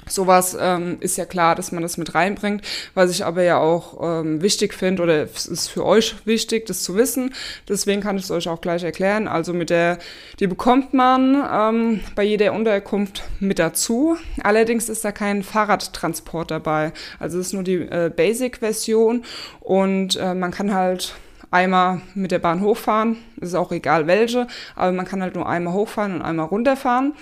Sowas 0.07 0.55
ähm, 0.59 0.97
ist 0.99 1.17
ja 1.17 1.25
klar, 1.25 1.55
dass 1.55 1.71
man 1.71 1.81
das 1.81 1.97
mit 1.97 2.15
reinbringt. 2.15 2.61
Was 2.93 3.11
ich 3.11 3.25
aber 3.25 3.43
ja 3.43 3.57
auch 3.57 4.21
ähm, 4.21 4.41
wichtig 4.41 4.73
finde, 4.73 5.03
oder 5.03 5.23
es 5.23 5.45
ist 5.45 5.67
für 5.67 5.85
euch 5.85 6.15
wichtig, 6.25 6.65
das 6.65 6.83
zu 6.83 6.95
wissen. 6.95 7.33
Deswegen 7.67 8.01
kann 8.01 8.17
ich 8.17 8.23
es 8.23 8.31
euch 8.31 8.47
auch 8.47 8.61
gleich 8.61 8.83
erklären. 8.83 9.27
Also 9.27 9.53
mit 9.53 9.69
der, 9.69 9.97
die 10.39 10.47
bekommt 10.47 10.93
man 10.93 11.43
ähm, 11.51 11.99
bei 12.15 12.23
jeder 12.23 12.53
Unterkunft 12.53 13.23
mit 13.39 13.59
dazu. 13.59 14.17
Allerdings 14.43 14.89
ist 14.89 15.03
da 15.03 15.11
kein 15.11 15.43
Fahrradtransport 15.43 16.51
dabei. 16.51 16.93
Also 17.19 17.39
es 17.39 17.47
ist 17.47 17.53
nur 17.53 17.63
die 17.63 17.75
äh, 17.75 18.11
Basic-Version 18.15 19.23
und 19.59 20.15
äh, 20.17 20.33
man 20.33 20.51
kann 20.51 20.73
halt 20.73 21.15
einmal 21.51 22.01
mit 22.13 22.31
der 22.31 22.39
Bahn 22.39 22.61
hochfahren. 22.61 23.17
ist 23.39 23.55
auch 23.55 23.71
egal 23.71 24.07
welche, 24.07 24.47
aber 24.75 24.91
man 24.91 25.05
kann 25.05 25.21
halt 25.21 25.35
nur 25.35 25.47
einmal 25.47 25.73
hochfahren 25.73 26.15
und 26.15 26.21
einmal 26.21 26.47
runterfahren. 26.47 27.13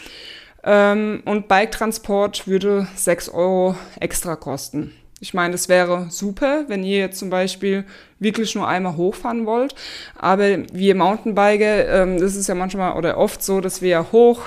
Ähm, 0.63 1.21
und 1.25 1.47
Bike-Transport 1.47 2.47
würde 2.47 2.87
6 2.95 3.29
Euro 3.29 3.75
extra 3.99 4.35
kosten. 4.35 4.93
Ich 5.19 5.33
meine, 5.33 5.53
das 5.53 5.69
wäre 5.69 6.07
super, 6.09 6.65
wenn 6.67 6.83
ihr 6.83 6.99
jetzt 6.99 7.19
zum 7.19 7.29
Beispiel 7.29 7.85
wirklich 8.19 8.55
nur 8.55 8.67
einmal 8.67 8.97
hochfahren 8.97 9.45
wollt. 9.45 9.73
Aber 10.17 10.67
wir 10.73 10.95
Mountainbiker, 10.95 11.87
ähm, 11.87 12.19
das 12.19 12.35
ist 12.35 12.47
ja 12.47 12.55
manchmal 12.55 12.97
oder 12.97 13.17
oft 13.17 13.41
so, 13.41 13.61
dass 13.61 13.81
wir 13.81 14.11
hoch 14.11 14.41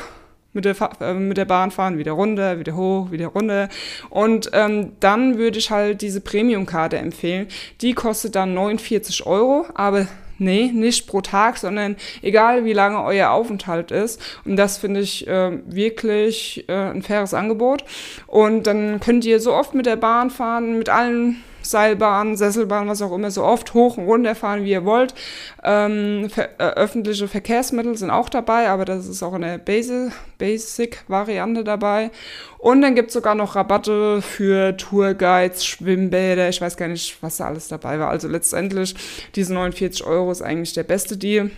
mit 0.52 0.64
der, 0.64 0.76
äh, 1.00 1.14
mit 1.14 1.36
der 1.36 1.44
Bahn 1.44 1.70
fahren, 1.70 1.98
wieder 1.98 2.12
runter, 2.12 2.58
wieder 2.58 2.74
hoch, 2.74 3.10
wieder 3.10 3.28
runter. 3.28 3.68
Und 4.10 4.50
ähm, 4.52 4.92
dann 5.00 5.38
würde 5.38 5.58
ich 5.58 5.70
halt 5.70 6.02
diese 6.02 6.20
Premium-Karte 6.20 6.98
empfehlen. 6.98 7.46
Die 7.80 7.94
kostet 7.94 8.34
dann 8.34 8.52
49 8.54 9.24
Euro, 9.24 9.66
aber 9.74 10.06
Nee, 10.38 10.70
nicht 10.72 11.06
pro 11.06 11.20
Tag, 11.20 11.56
sondern 11.56 11.96
egal 12.22 12.64
wie 12.64 12.72
lange 12.72 13.02
euer 13.02 13.30
Aufenthalt 13.30 13.90
ist. 13.90 14.20
Und 14.44 14.56
das 14.56 14.78
finde 14.78 15.00
ich 15.00 15.26
äh, 15.26 15.58
wirklich 15.66 16.64
äh, 16.68 16.90
ein 16.90 17.02
faires 17.02 17.34
Angebot. 17.34 17.84
Und 18.26 18.66
dann 18.66 19.00
könnt 19.00 19.24
ihr 19.24 19.40
so 19.40 19.54
oft 19.54 19.74
mit 19.74 19.86
der 19.86 19.96
Bahn 19.96 20.30
fahren, 20.30 20.78
mit 20.78 20.88
allen 20.88 21.42
Seilbahn, 21.70 22.36
Sesselbahn, 22.36 22.88
was 22.88 23.02
auch 23.02 23.12
immer, 23.12 23.30
so 23.30 23.44
oft 23.44 23.74
hoch 23.74 23.98
und 23.98 24.04
runter 24.04 24.34
fahren, 24.34 24.64
wie 24.64 24.70
ihr 24.70 24.84
wollt. 24.84 25.14
Ähm, 25.62 26.28
äh, 26.36 26.62
öffentliche 26.62 27.28
Verkehrsmittel 27.28 27.96
sind 27.96 28.10
auch 28.10 28.28
dabei, 28.28 28.68
aber 28.68 28.84
das 28.84 29.06
ist 29.06 29.22
auch 29.22 29.34
eine 29.34 29.58
Basic-Variante 29.58 31.64
dabei. 31.64 32.10
Und 32.58 32.82
dann 32.82 32.94
gibt 32.94 33.08
es 33.08 33.14
sogar 33.14 33.34
noch 33.34 33.56
Rabatte 33.56 34.22
für 34.22 34.76
Tourguides, 34.76 35.64
Schwimmbäder, 35.64 36.48
ich 36.48 36.60
weiß 36.60 36.76
gar 36.76 36.88
nicht, 36.88 37.22
was 37.22 37.36
da 37.36 37.46
alles 37.46 37.68
dabei 37.68 37.98
war. 37.98 38.10
Also 38.10 38.28
letztendlich, 38.28 38.94
diese 39.34 39.54
49 39.54 40.06
Euro 40.06 40.32
ist 40.32 40.42
eigentlich 40.42 40.72
der 40.72 40.84
beste 40.84 41.16
Deal. 41.16 41.50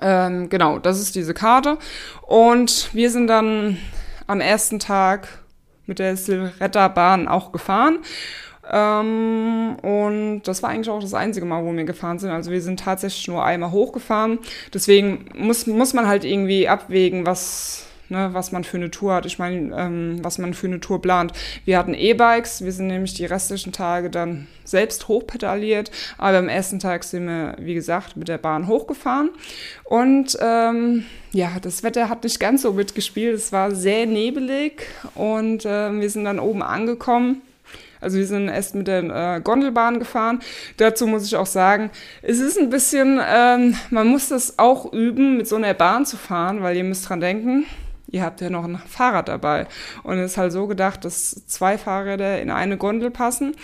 Ähm, 0.00 0.48
genau, 0.48 0.78
das 0.78 1.00
ist 1.00 1.14
diese 1.14 1.34
Karte. 1.34 1.78
Und 2.22 2.90
wir 2.92 3.10
sind 3.10 3.26
dann 3.26 3.78
am 4.26 4.40
ersten 4.40 4.78
Tag 4.78 5.28
mit 5.86 5.98
der 5.98 6.16
Silretta-Bahn 6.16 7.28
auch 7.28 7.52
gefahren. 7.52 7.98
Ähm, 8.72 9.76
und 9.82 10.42
das 10.44 10.62
war 10.62 10.70
eigentlich 10.70 10.90
auch 10.90 11.00
das 11.00 11.14
einzige 11.14 11.46
Mal, 11.46 11.64
wo 11.64 11.72
wir 11.72 11.84
gefahren 11.84 12.18
sind. 12.18 12.30
Also 12.30 12.50
wir 12.50 12.62
sind 12.62 12.80
tatsächlich 12.80 13.26
nur 13.28 13.44
einmal 13.44 13.72
hochgefahren. 13.72 14.38
Deswegen 14.72 15.26
muss, 15.36 15.66
muss 15.66 15.92
man 15.92 16.06
halt 16.06 16.24
irgendwie 16.24 16.68
abwägen, 16.68 17.26
was, 17.26 17.86
ne, 18.08 18.30
was 18.32 18.52
man 18.52 18.62
für 18.62 18.76
eine 18.76 18.90
Tour 18.90 19.14
hat. 19.14 19.26
Ich 19.26 19.40
meine, 19.40 19.74
ähm, 19.76 20.18
was 20.22 20.38
man 20.38 20.54
für 20.54 20.68
eine 20.68 20.78
Tour 20.78 21.02
plant. 21.02 21.32
Wir 21.64 21.78
hatten 21.78 21.94
E-Bikes, 21.94 22.64
wir 22.64 22.70
sind 22.70 22.86
nämlich 22.86 23.14
die 23.14 23.24
restlichen 23.24 23.72
Tage 23.72 24.08
dann 24.08 24.46
selbst 24.64 25.08
hochpedaliert, 25.08 25.90
aber 26.16 26.38
am 26.38 26.48
ersten 26.48 26.78
Tag 26.78 27.02
sind 27.02 27.26
wir, 27.26 27.56
wie 27.58 27.74
gesagt, 27.74 28.16
mit 28.16 28.28
der 28.28 28.38
Bahn 28.38 28.68
hochgefahren. 28.68 29.30
Und 29.82 30.38
ähm, 30.40 31.06
ja, 31.32 31.50
das 31.60 31.82
Wetter 31.82 32.08
hat 32.08 32.22
nicht 32.22 32.38
ganz 32.38 32.62
so 32.62 32.72
mitgespielt. 32.72 33.34
Es 33.34 33.50
war 33.50 33.72
sehr 33.72 34.06
nebelig 34.06 34.86
und 35.16 35.64
äh, 35.64 35.92
wir 35.92 36.08
sind 36.08 36.24
dann 36.24 36.38
oben 36.38 36.62
angekommen 36.62 37.42
also 38.00 38.18
wir 38.18 38.26
sind 38.26 38.48
erst 38.48 38.74
mit 38.74 38.86
der 38.86 39.36
äh, 39.36 39.40
Gondelbahn 39.40 39.98
gefahren. 39.98 40.40
Dazu 40.76 41.06
muss 41.06 41.26
ich 41.26 41.36
auch 41.36 41.46
sagen, 41.46 41.90
es 42.22 42.38
ist 42.38 42.58
ein 42.58 42.70
bisschen, 42.70 43.20
ähm, 43.26 43.74
man 43.90 44.06
muss 44.06 44.28
das 44.28 44.58
auch 44.58 44.92
üben, 44.92 45.36
mit 45.36 45.48
so 45.48 45.56
einer 45.56 45.74
Bahn 45.74 46.06
zu 46.06 46.16
fahren, 46.16 46.62
weil 46.62 46.76
ihr 46.76 46.84
müsst 46.84 47.08
dran 47.08 47.20
denken, 47.20 47.66
ihr 48.12 48.22
habt 48.22 48.40
ja 48.40 48.50
noch 48.50 48.64
ein 48.64 48.78
Fahrrad 48.88 49.28
dabei. 49.28 49.66
Und 50.02 50.18
es 50.18 50.32
ist 50.32 50.36
halt 50.36 50.52
so 50.52 50.66
gedacht, 50.66 51.04
dass 51.04 51.46
zwei 51.46 51.78
Fahrräder 51.78 52.40
in 52.40 52.50
eine 52.50 52.76
Gondel 52.76 53.10
passen. 53.10 53.54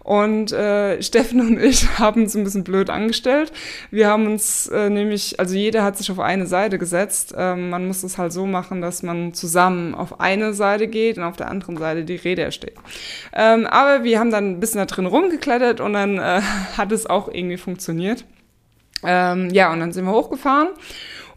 Und 0.00 0.52
äh, 0.52 1.02
Steffen 1.02 1.40
und 1.40 1.58
ich 1.58 1.88
haben 1.98 2.22
uns 2.22 2.34
ein 2.34 2.44
bisschen 2.44 2.64
blöd 2.64 2.90
angestellt. 2.90 3.52
Wir 3.90 4.08
haben 4.08 4.26
uns 4.26 4.68
äh, 4.68 4.90
nämlich, 4.90 5.40
also 5.40 5.54
jeder 5.54 5.82
hat 5.82 5.96
sich 5.96 6.10
auf 6.10 6.20
eine 6.20 6.46
Seite 6.46 6.78
gesetzt. 6.78 7.34
Ähm, 7.36 7.70
man 7.70 7.86
muss 7.86 8.02
es 8.02 8.18
halt 8.18 8.32
so 8.32 8.46
machen, 8.46 8.80
dass 8.80 9.02
man 9.02 9.32
zusammen 9.32 9.94
auf 9.94 10.20
eine 10.20 10.52
Seite 10.52 10.88
geht 10.88 11.18
und 11.18 11.24
auf 11.24 11.36
der 11.36 11.50
anderen 11.50 11.76
Seite 11.76 12.04
die 12.04 12.16
Räder 12.16 12.50
stehen. 12.50 12.76
Ähm, 13.32 13.66
aber 13.66 14.04
wir 14.04 14.20
haben 14.20 14.30
dann 14.30 14.52
ein 14.52 14.60
bisschen 14.60 14.78
da 14.78 14.86
drin 14.86 15.06
rumgeklettert 15.06 15.80
und 15.80 15.94
dann 15.94 16.18
äh, 16.18 16.40
hat 16.76 16.92
es 16.92 17.06
auch 17.06 17.28
irgendwie 17.28 17.56
funktioniert. 17.56 18.24
Ähm, 19.06 19.50
ja, 19.50 19.70
und 19.72 19.80
dann 19.80 19.92
sind 19.92 20.04
wir 20.06 20.12
hochgefahren 20.12 20.68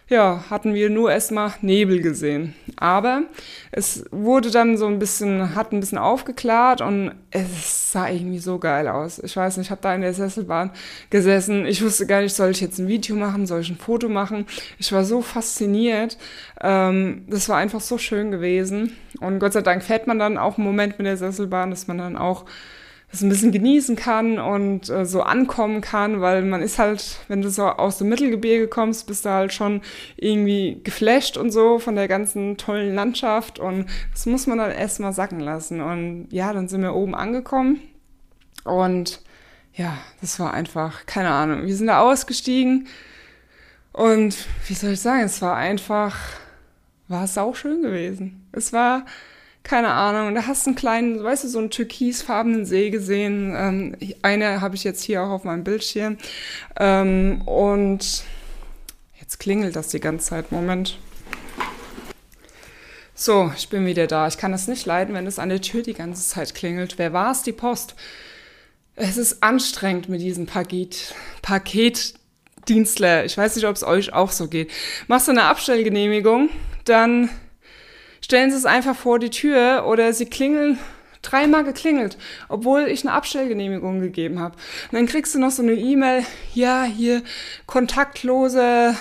ja, 0.10 0.44
hatten 0.50 0.74
wir 0.74 0.90
nur 0.90 1.12
erstmal 1.12 1.54
Nebel 1.62 2.02
gesehen. 2.02 2.56
Aber 2.78 3.24
es 3.72 4.06
wurde 4.12 4.50
dann 4.50 4.76
so 4.76 4.88
ein 4.88 4.98
bisschen, 4.98 5.54
hat 5.54 5.72
ein 5.72 5.80
bisschen 5.80 6.00
aufgeklärt 6.00 6.82
und 6.82 7.12
es 7.30 7.92
sah 7.92 8.10
irgendwie 8.10 8.40
so 8.40 8.58
geil 8.58 8.88
aus. 8.88 9.20
Ich 9.20 9.38
weiß 9.38 9.58
nicht, 9.58 9.68
ich 9.68 9.72
habe 9.72 9.82
da 9.82 9.94
in 9.94 10.02
der 10.02 10.16
Sesselbahn 10.16 10.72
gesessen. 11.12 11.68
Ich 11.68 11.84
wusste 11.84 12.08
gar 12.08 12.22
nicht, 12.22 12.36
soll 12.36 12.50
ich 12.50 12.62
jetzt 12.62 12.80
ein 12.80 12.88
Video 12.88 13.16
machen, 13.16 13.46
soll 13.46 13.62
ich 13.62 13.70
ein 13.70 13.78
Foto 13.78 14.10
machen. 14.10 14.48
Ich 14.80 14.92
war 14.92 15.04
so 15.04 15.22
fasziniert. 15.22 16.18
Ähm, 16.60 17.26
das 17.28 17.48
war 17.48 17.58
einfach 17.58 17.82
so 17.82 18.00
schön 18.00 18.32
gewesen. 18.32 18.96
Und 19.20 19.38
Gott 19.38 19.54
sei 19.54 19.62
Dank 19.62 19.84
fährt 19.84 20.08
man 20.08 20.18
dann 20.18 20.40
auch 20.40 20.58
einen 20.58 20.66
Moment 20.66 20.98
mit 20.98 21.06
der 21.06 21.18
Sesselbahn, 21.18 21.70
dass 21.70 21.88
man 21.88 22.00
dann 22.00 22.18
auch 22.18 22.46
das 23.12 23.22
ein 23.22 23.30
bisschen 23.30 23.52
genießen 23.52 23.96
kann 23.96 24.38
und 24.38 24.90
äh, 24.90 25.06
so 25.06 25.22
ankommen 25.22 25.82
kann, 25.82 26.22
weil 26.22 26.44
man 26.44 26.62
ist 26.62 26.78
halt, 26.78 27.18
wenn 27.28 27.42
du 27.42 27.50
so 27.50 27.66
aus 27.66 27.98
dem 27.98 28.10
Mittelgebirge 28.10 28.68
kommst, 28.68 29.08
bist 29.08 29.26
du 29.26 29.30
halt 29.30 29.52
schon 29.52 29.82
irgendwie 30.16 30.80
geflasht 30.84 31.36
und 31.36 31.52
so 31.52 31.80
von 31.80 31.96
der 31.96 32.08
ganzen 32.08 32.58
tollen 32.58 32.94
Landschaft 32.94 33.58
und 33.58 33.88
das 34.14 34.26
muss 34.28 34.46
man 34.46 34.60
dann 34.60 34.72
erstmal 34.72 35.14
sacken 35.14 35.40
lassen. 35.40 35.82
Und 35.82 36.28
ja, 36.30 36.54
dann 36.54 36.68
sind 36.68 36.82
wir 36.82 36.94
oben 36.94 37.16
angekommen 37.16 37.82
und 38.64 39.22
ja, 39.74 39.98
das 40.22 40.40
war 40.40 40.54
einfach, 40.54 41.06
keine 41.06 41.32
Ahnung, 41.32 41.66
wir 41.66 41.76
sind 41.76 41.88
da 41.88 42.02
ausgestiegen 42.02 42.88
und 43.92 44.38
wie 44.68 44.74
soll 44.74 44.92
ich 44.92 45.02
sagen, 45.02 45.24
es 45.24 45.42
war 45.42 45.56
einfach, 45.56 46.16
war 47.08 47.24
es 47.24 47.38
auch 47.38 47.56
schön 47.56 47.82
gewesen. 47.82 48.48
Es 48.52 48.72
war 48.72 49.06
keine 49.64 49.92
Ahnung, 49.92 50.34
da 50.36 50.48
hast 50.48 50.66
du 50.66 50.72
einen 50.72 50.76
kleinen, 50.76 51.24
weißt 51.24 51.44
du, 51.44 51.48
so 51.48 51.60
einen 51.60 51.70
türkisfarbenen 51.70 52.66
See 52.66 52.90
gesehen. 52.90 53.54
Ähm, 53.56 53.96
eine 54.22 54.62
habe 54.62 54.76
ich 54.76 54.84
jetzt 54.84 55.04
hier 55.04 55.22
auch 55.22 55.30
auf 55.30 55.44
meinem 55.44 55.64
Bildschirm. 55.64 56.18
Ähm, 56.80 57.42
und 57.46 58.24
jetzt 59.20 59.40
klingelt 59.40 59.76
das 59.76 59.90
die 59.90 60.00
ganze 60.00 60.28
Zeit. 60.28 60.52
Moment. 60.52 60.98
So, 63.14 63.52
ich 63.58 63.68
bin 63.68 63.86
wieder 63.86 64.08
da. 64.08 64.28
Ich 64.28 64.38
kann 64.38 64.54
es 64.54 64.70
nicht 64.70 64.86
leiden, 64.86 65.14
wenn 65.14 65.28
es 65.28 65.40
an 65.40 65.50
der 65.50 65.62
Tür 65.62 65.84
die 65.84 65.94
ganze 65.94 66.28
Zeit 66.28 66.56
klingelt. 66.56 66.98
Wer 66.98 67.12
war 67.12 67.32
es? 67.32 67.44
Die 67.44 67.52
Post. 67.52 67.96
Es 68.96 69.18
ist 69.18 69.44
anstrengend 69.44 70.10
mit 70.10 70.22
diesem 70.22 70.46
Paket, 70.46 71.14
Paketdienstler. 71.42 73.26
Ich 73.26 73.38
weiß 73.38 73.56
nicht, 73.56 73.66
ob 73.66 73.76
es 73.76 73.84
euch 73.84 74.14
auch 74.14 74.32
so 74.32 74.48
geht. 74.48 74.72
Machst 75.08 75.28
du 75.28 75.32
eine 75.32 75.44
Abstellgenehmigung, 75.44 76.50
dann 76.86 77.30
stellen 78.22 78.52
sie 78.52 78.58
es 78.58 78.66
einfach 78.66 78.96
vor 78.96 79.20
die 79.20 79.30
Tür 79.30 79.86
oder 79.88 80.14
sie 80.14 80.26
klingeln 80.26 80.80
dreimal 81.22 81.64
geklingelt, 81.64 82.18
obwohl 82.48 82.88
ich 82.88 83.06
eine 83.06 83.14
Abstellgenehmigung 83.14 84.00
gegeben 84.00 84.40
habe. 84.40 84.56
Und 84.92 84.96
dann 84.96 85.06
kriegst 85.06 85.36
du 85.36 85.40
noch 85.40 85.52
so 85.52 85.62
eine 85.62 85.74
E-Mail, 85.74 86.24
ja, 86.54 86.84
hier 86.84 87.24
kontaktlose 87.66 88.96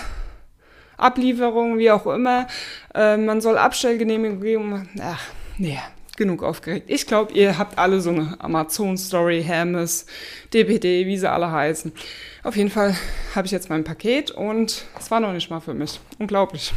Ablieferung, 0.97 1.77
wie 1.77 1.91
auch 1.91 2.05
immer. 2.07 2.47
Äh, 2.93 3.17
man 3.17 3.41
soll 3.41 3.57
Abstellgenehmigung 3.57 4.41
geben. 4.41 4.89
Ach, 5.01 5.21
nee, 5.57 5.79
genug 6.17 6.43
aufgeregt. 6.43 6.85
Ich 6.89 7.07
glaube, 7.07 7.33
ihr 7.33 7.57
habt 7.57 7.79
alle 7.79 8.01
so 8.01 8.09
eine 8.09 8.35
Amazon-Story, 8.39 9.41
Hermes, 9.41 10.05
DPD, 10.53 11.07
wie 11.07 11.17
sie 11.17 11.31
alle 11.31 11.51
heißen. 11.51 11.93
Auf 12.43 12.55
jeden 12.55 12.69
Fall 12.69 12.95
habe 13.35 13.45
ich 13.47 13.51
jetzt 13.51 13.69
mein 13.69 13.83
Paket 13.83 14.31
und 14.31 14.85
es 14.99 15.09
war 15.09 15.19
noch 15.19 15.33
nicht 15.33 15.49
mal 15.49 15.61
für 15.61 15.73
mich. 15.73 15.99
Unglaublich. 16.19 16.73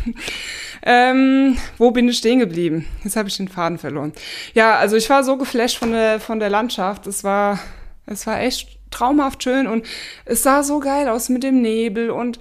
Ähm, 0.84 1.56
wo 1.78 1.90
bin 1.92 2.08
ich 2.08 2.18
stehen 2.18 2.40
geblieben? 2.40 2.86
Jetzt 3.04 3.16
habe 3.16 3.28
ich 3.28 3.36
den 3.36 3.48
Faden 3.48 3.78
verloren. 3.78 4.12
Ja, 4.54 4.76
also 4.76 4.96
ich 4.96 5.08
war 5.10 5.22
so 5.22 5.36
geflasht 5.36 5.78
von 5.78 5.92
der, 5.92 6.18
von 6.18 6.40
der 6.40 6.50
Landschaft. 6.50 7.06
Es 7.06 7.22
war, 7.22 7.58
es 8.06 8.26
war 8.26 8.40
echt 8.40 8.78
traumhaft 8.90 9.42
schön 9.42 9.66
und 9.66 9.86
es 10.24 10.42
sah 10.42 10.62
so 10.62 10.80
geil 10.80 11.08
aus 11.08 11.28
mit 11.28 11.42
dem 11.42 11.62
Nebel 11.62 12.10
und 12.10 12.38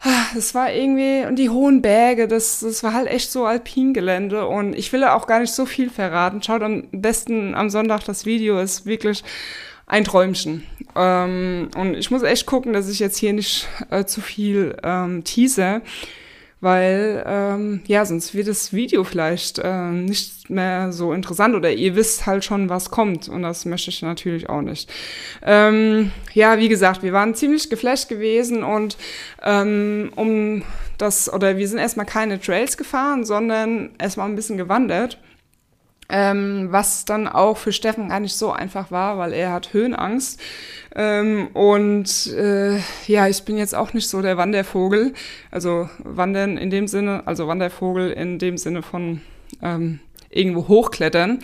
ah, 0.00 0.26
es 0.36 0.54
war 0.54 0.72
irgendwie, 0.72 1.26
und 1.26 1.36
die 1.36 1.50
hohen 1.50 1.82
Berge, 1.82 2.28
das, 2.28 2.60
das 2.60 2.82
war 2.82 2.94
halt 2.94 3.08
echt 3.08 3.30
so 3.30 3.44
Alpingelände 3.44 4.46
und 4.46 4.74
ich 4.74 4.92
will 4.92 5.04
auch 5.04 5.26
gar 5.26 5.40
nicht 5.40 5.52
so 5.52 5.66
viel 5.66 5.90
verraten. 5.90 6.42
Schaut 6.42 6.62
am 6.62 6.88
besten 6.92 7.54
am 7.54 7.70
Sonntag 7.70 8.04
das 8.04 8.26
Video, 8.26 8.58
ist 8.58 8.86
wirklich 8.86 9.22
ein 9.86 10.04
Träumchen. 10.04 10.64
Ähm, 10.96 11.70
und 11.76 11.94
ich 11.94 12.10
muss 12.10 12.22
echt 12.22 12.46
gucken, 12.46 12.72
dass 12.72 12.88
ich 12.88 12.98
jetzt 12.98 13.18
hier 13.18 13.32
nicht 13.32 13.68
äh, 13.90 14.04
zu 14.04 14.20
viel 14.20 14.76
ähm, 14.82 15.24
tease, 15.24 15.82
weil 16.60 17.22
ähm, 17.26 17.82
ja, 17.86 18.04
sonst 18.04 18.34
wird 18.34 18.48
das 18.48 18.72
Video 18.72 19.04
vielleicht 19.04 19.58
äh, 19.58 19.90
nicht 19.90 20.48
mehr 20.48 20.90
so 20.92 21.12
interessant 21.12 21.54
oder 21.54 21.72
ihr 21.72 21.96
wisst 21.96 22.26
halt 22.26 22.44
schon, 22.44 22.68
was 22.68 22.90
kommt 22.90 23.28
und 23.28 23.42
das 23.42 23.64
möchte 23.66 23.90
ich 23.90 24.02
natürlich 24.02 24.48
auch 24.48 24.62
nicht. 24.62 24.90
Ähm, 25.42 26.12
ja, 26.32 26.58
wie 26.58 26.68
gesagt, 26.68 27.02
wir 27.02 27.12
waren 27.12 27.34
ziemlich 27.34 27.68
geflasht 27.68 28.08
gewesen 28.08 28.64
und 28.64 28.96
ähm, 29.42 30.10
um 30.16 30.62
das, 30.98 31.32
oder 31.32 31.58
wir 31.58 31.68
sind 31.68 31.78
erstmal 31.78 32.06
keine 32.06 32.40
Trails 32.40 32.76
gefahren, 32.76 33.24
sondern 33.24 33.90
erstmal 33.98 34.28
ein 34.28 34.36
bisschen 34.36 34.56
gewandert. 34.56 35.18
Ähm, 36.08 36.68
was 36.70 37.04
dann 37.04 37.26
auch 37.26 37.56
für 37.56 37.72
Steffen 37.72 38.10
gar 38.10 38.20
nicht 38.20 38.36
so 38.36 38.52
einfach 38.52 38.90
war, 38.90 39.18
weil 39.18 39.32
er 39.32 39.52
hat 39.52 39.72
Höhenangst. 39.72 40.40
Ähm, 40.94 41.48
und 41.52 42.28
äh, 42.28 42.78
ja, 43.06 43.28
ich 43.28 43.44
bin 43.44 43.56
jetzt 43.56 43.74
auch 43.74 43.92
nicht 43.92 44.08
so 44.08 44.22
der 44.22 44.36
Wandervogel. 44.36 45.14
Also 45.50 45.88
wandern 45.98 46.56
in 46.56 46.70
dem 46.70 46.88
Sinne, 46.88 47.22
also 47.26 47.48
Wandervogel 47.48 48.12
in 48.12 48.38
dem 48.38 48.56
Sinne 48.56 48.82
von 48.82 49.20
ähm, 49.62 50.00
irgendwo 50.30 50.68
hochklettern. 50.68 51.40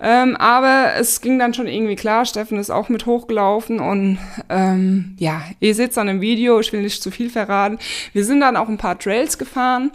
Ähm, 0.00 0.36
aber 0.36 0.92
es 0.98 1.20
ging 1.20 1.38
dann 1.38 1.54
schon 1.54 1.66
irgendwie 1.66 1.96
klar, 1.96 2.24
Steffen 2.24 2.58
ist 2.58 2.70
auch 2.70 2.88
mit 2.88 3.06
hochgelaufen 3.06 3.80
und 3.80 4.18
ähm, 4.48 5.16
ja, 5.18 5.42
ihr 5.60 5.74
seht 5.74 5.90
es 5.90 5.98
an 5.98 6.06
dem 6.06 6.20
Video, 6.20 6.60
ich 6.60 6.72
will 6.72 6.82
nicht 6.82 7.02
zu 7.02 7.10
viel 7.10 7.30
verraten. 7.30 7.78
Wir 8.12 8.24
sind 8.24 8.40
dann 8.40 8.56
auch 8.56 8.68
ein 8.68 8.78
paar 8.78 8.98
Trails 8.98 9.38
gefahren 9.38 9.90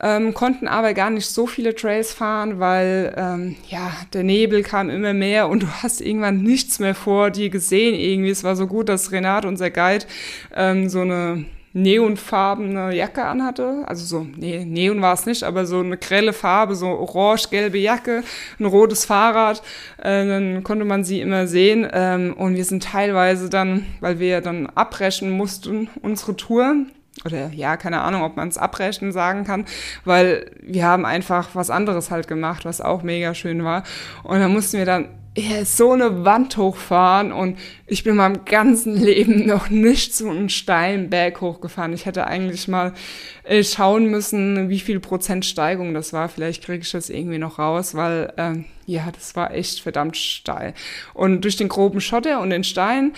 ähm, 0.00 0.34
konnten 0.34 0.68
aber 0.68 0.94
gar 0.94 1.10
nicht 1.10 1.26
so 1.26 1.46
viele 1.46 1.74
Trails 1.74 2.12
fahren, 2.12 2.58
weil 2.60 3.14
ähm, 3.16 3.56
ja 3.68 3.92
der 4.12 4.24
Nebel 4.24 4.62
kam 4.62 4.90
immer 4.90 5.14
mehr 5.14 5.48
und 5.48 5.62
du 5.62 5.68
hast 5.82 6.00
irgendwann 6.00 6.42
nichts 6.42 6.78
mehr 6.78 6.94
vor 6.94 7.30
dir 7.30 7.50
gesehen 7.50 7.94
irgendwie. 7.94 8.30
Es 8.30 8.44
war 8.44 8.56
so 8.56 8.66
gut, 8.66 8.88
dass 8.88 9.12
Renat, 9.12 9.44
unser 9.44 9.70
Guide, 9.70 10.06
ähm, 10.54 10.88
so 10.88 11.00
eine 11.00 11.46
neonfarbene 11.76 12.94
Jacke 12.94 13.22
anhatte. 13.24 13.84
Also 13.86 14.06
so, 14.06 14.26
nee, 14.36 14.64
Neon 14.64 15.02
war 15.02 15.12
es 15.12 15.26
nicht, 15.26 15.44
aber 15.44 15.66
so 15.66 15.80
eine 15.80 15.98
grelle 15.98 16.32
Farbe, 16.32 16.74
so 16.74 16.86
orange-gelbe 16.86 17.76
Jacke, 17.76 18.22
ein 18.58 18.64
rotes 18.64 19.04
Fahrrad. 19.04 19.62
Äh, 19.98 20.26
dann 20.26 20.62
konnte 20.62 20.86
man 20.86 21.04
sie 21.04 21.20
immer 21.20 21.46
sehen. 21.46 21.86
Ähm, 21.92 22.32
und 22.32 22.56
wir 22.56 22.64
sind 22.64 22.82
teilweise 22.82 23.50
dann, 23.50 23.84
weil 24.00 24.18
wir 24.18 24.40
dann 24.40 24.66
abbrechen 24.68 25.30
mussten, 25.30 25.90
unsere 26.00 26.34
Tour, 26.34 26.76
oder 27.24 27.50
ja, 27.52 27.76
keine 27.76 28.00
Ahnung, 28.02 28.22
ob 28.22 28.36
man 28.36 28.48
es 28.48 28.58
abrechnen 28.58 29.12
sagen 29.12 29.44
kann, 29.44 29.64
weil 30.04 30.50
wir 30.62 30.84
haben 30.84 31.04
einfach 31.04 31.54
was 31.54 31.70
anderes 31.70 32.10
halt 32.10 32.28
gemacht, 32.28 32.64
was 32.64 32.80
auch 32.80 33.02
mega 33.02 33.34
schön 33.34 33.64
war. 33.64 33.84
Und 34.22 34.40
da 34.40 34.48
mussten 34.48 34.78
wir 34.78 34.84
dann 34.84 35.08
ja, 35.36 35.66
so 35.66 35.92
eine 35.92 36.24
Wand 36.24 36.56
hochfahren 36.56 37.30
und 37.30 37.58
ich 37.86 38.04
bin 38.04 38.16
meinem 38.16 38.46
ganzen 38.46 38.96
Leben 39.02 39.46
noch 39.46 39.68
nicht 39.68 40.14
so 40.14 40.30
einen 40.30 40.48
steilen 40.48 41.10
Berg 41.10 41.40
hochgefahren. 41.42 41.92
Ich 41.92 42.06
hätte 42.06 42.26
eigentlich 42.26 42.68
mal 42.68 42.94
äh, 43.44 43.62
schauen 43.62 44.06
müssen, 44.06 44.70
wie 44.70 44.80
viel 44.80 44.98
Prozent 44.98 45.44
Steigung 45.44 45.92
das 45.92 46.14
war. 46.14 46.30
Vielleicht 46.30 46.64
kriege 46.64 46.82
ich 46.82 46.90
das 46.90 47.10
irgendwie 47.10 47.38
noch 47.38 47.58
raus, 47.58 47.94
weil 47.94 48.32
ähm, 48.38 48.64
ja, 48.86 49.10
das 49.12 49.36
war 49.36 49.52
echt 49.52 49.80
verdammt 49.80 50.16
steil. 50.16 50.72
Und 51.12 51.42
durch 51.42 51.56
den 51.56 51.68
groben 51.68 52.00
Schotter 52.00 52.40
und 52.40 52.50
den 52.50 52.64
Stein 52.64 53.12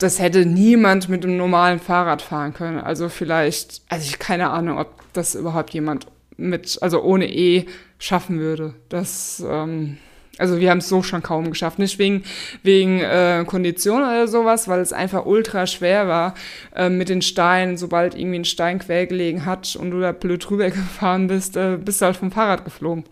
das 0.00 0.18
hätte 0.18 0.46
niemand 0.46 1.08
mit 1.08 1.24
einem 1.24 1.36
normalen 1.36 1.78
Fahrrad 1.78 2.22
fahren 2.22 2.54
können. 2.54 2.78
Also 2.78 3.08
vielleicht, 3.08 3.82
also 3.88 4.04
ich 4.04 4.18
keine 4.18 4.50
Ahnung, 4.50 4.78
ob 4.78 4.88
das 5.12 5.34
überhaupt 5.34 5.74
jemand 5.74 6.06
mit, 6.38 6.78
also 6.80 7.02
ohne 7.02 7.30
E 7.30 7.66
schaffen 7.98 8.40
würde. 8.40 8.74
Das, 8.88 9.44
ähm, 9.46 9.98
also 10.38 10.58
wir 10.58 10.70
haben 10.70 10.78
es 10.78 10.88
so 10.88 11.02
schon 11.02 11.22
kaum 11.22 11.50
geschafft. 11.50 11.78
Nicht 11.78 11.98
wegen, 11.98 12.24
wegen 12.62 13.00
äh, 13.00 13.44
Kondition 13.46 14.00
oder 14.00 14.26
sowas, 14.26 14.68
weil 14.68 14.80
es 14.80 14.94
einfach 14.94 15.26
ultra 15.26 15.66
schwer 15.66 16.08
war 16.08 16.34
äh, 16.74 16.88
mit 16.88 17.10
den 17.10 17.20
Steinen. 17.20 17.76
Sobald 17.76 18.14
irgendwie 18.14 18.38
ein 18.38 18.44
Stein 18.46 18.78
quer 18.78 19.06
gelegen 19.06 19.44
hat 19.44 19.76
und 19.76 19.90
du 19.90 20.00
da 20.00 20.12
blöd 20.12 20.48
drüber 20.48 20.70
gefahren 20.70 21.26
bist, 21.26 21.58
äh, 21.58 21.76
bist 21.76 22.00
du 22.00 22.06
halt 22.06 22.16
vom 22.16 22.32
Fahrrad 22.32 22.64
geflogen. 22.64 23.04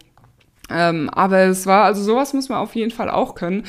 Ähm, 0.70 1.08
aber 1.10 1.38
es 1.44 1.66
war, 1.66 1.84
also 1.84 2.02
sowas 2.02 2.34
muss 2.34 2.48
man 2.48 2.58
auf 2.58 2.74
jeden 2.74 2.90
Fall 2.90 3.10
auch 3.10 3.34
können. 3.34 3.64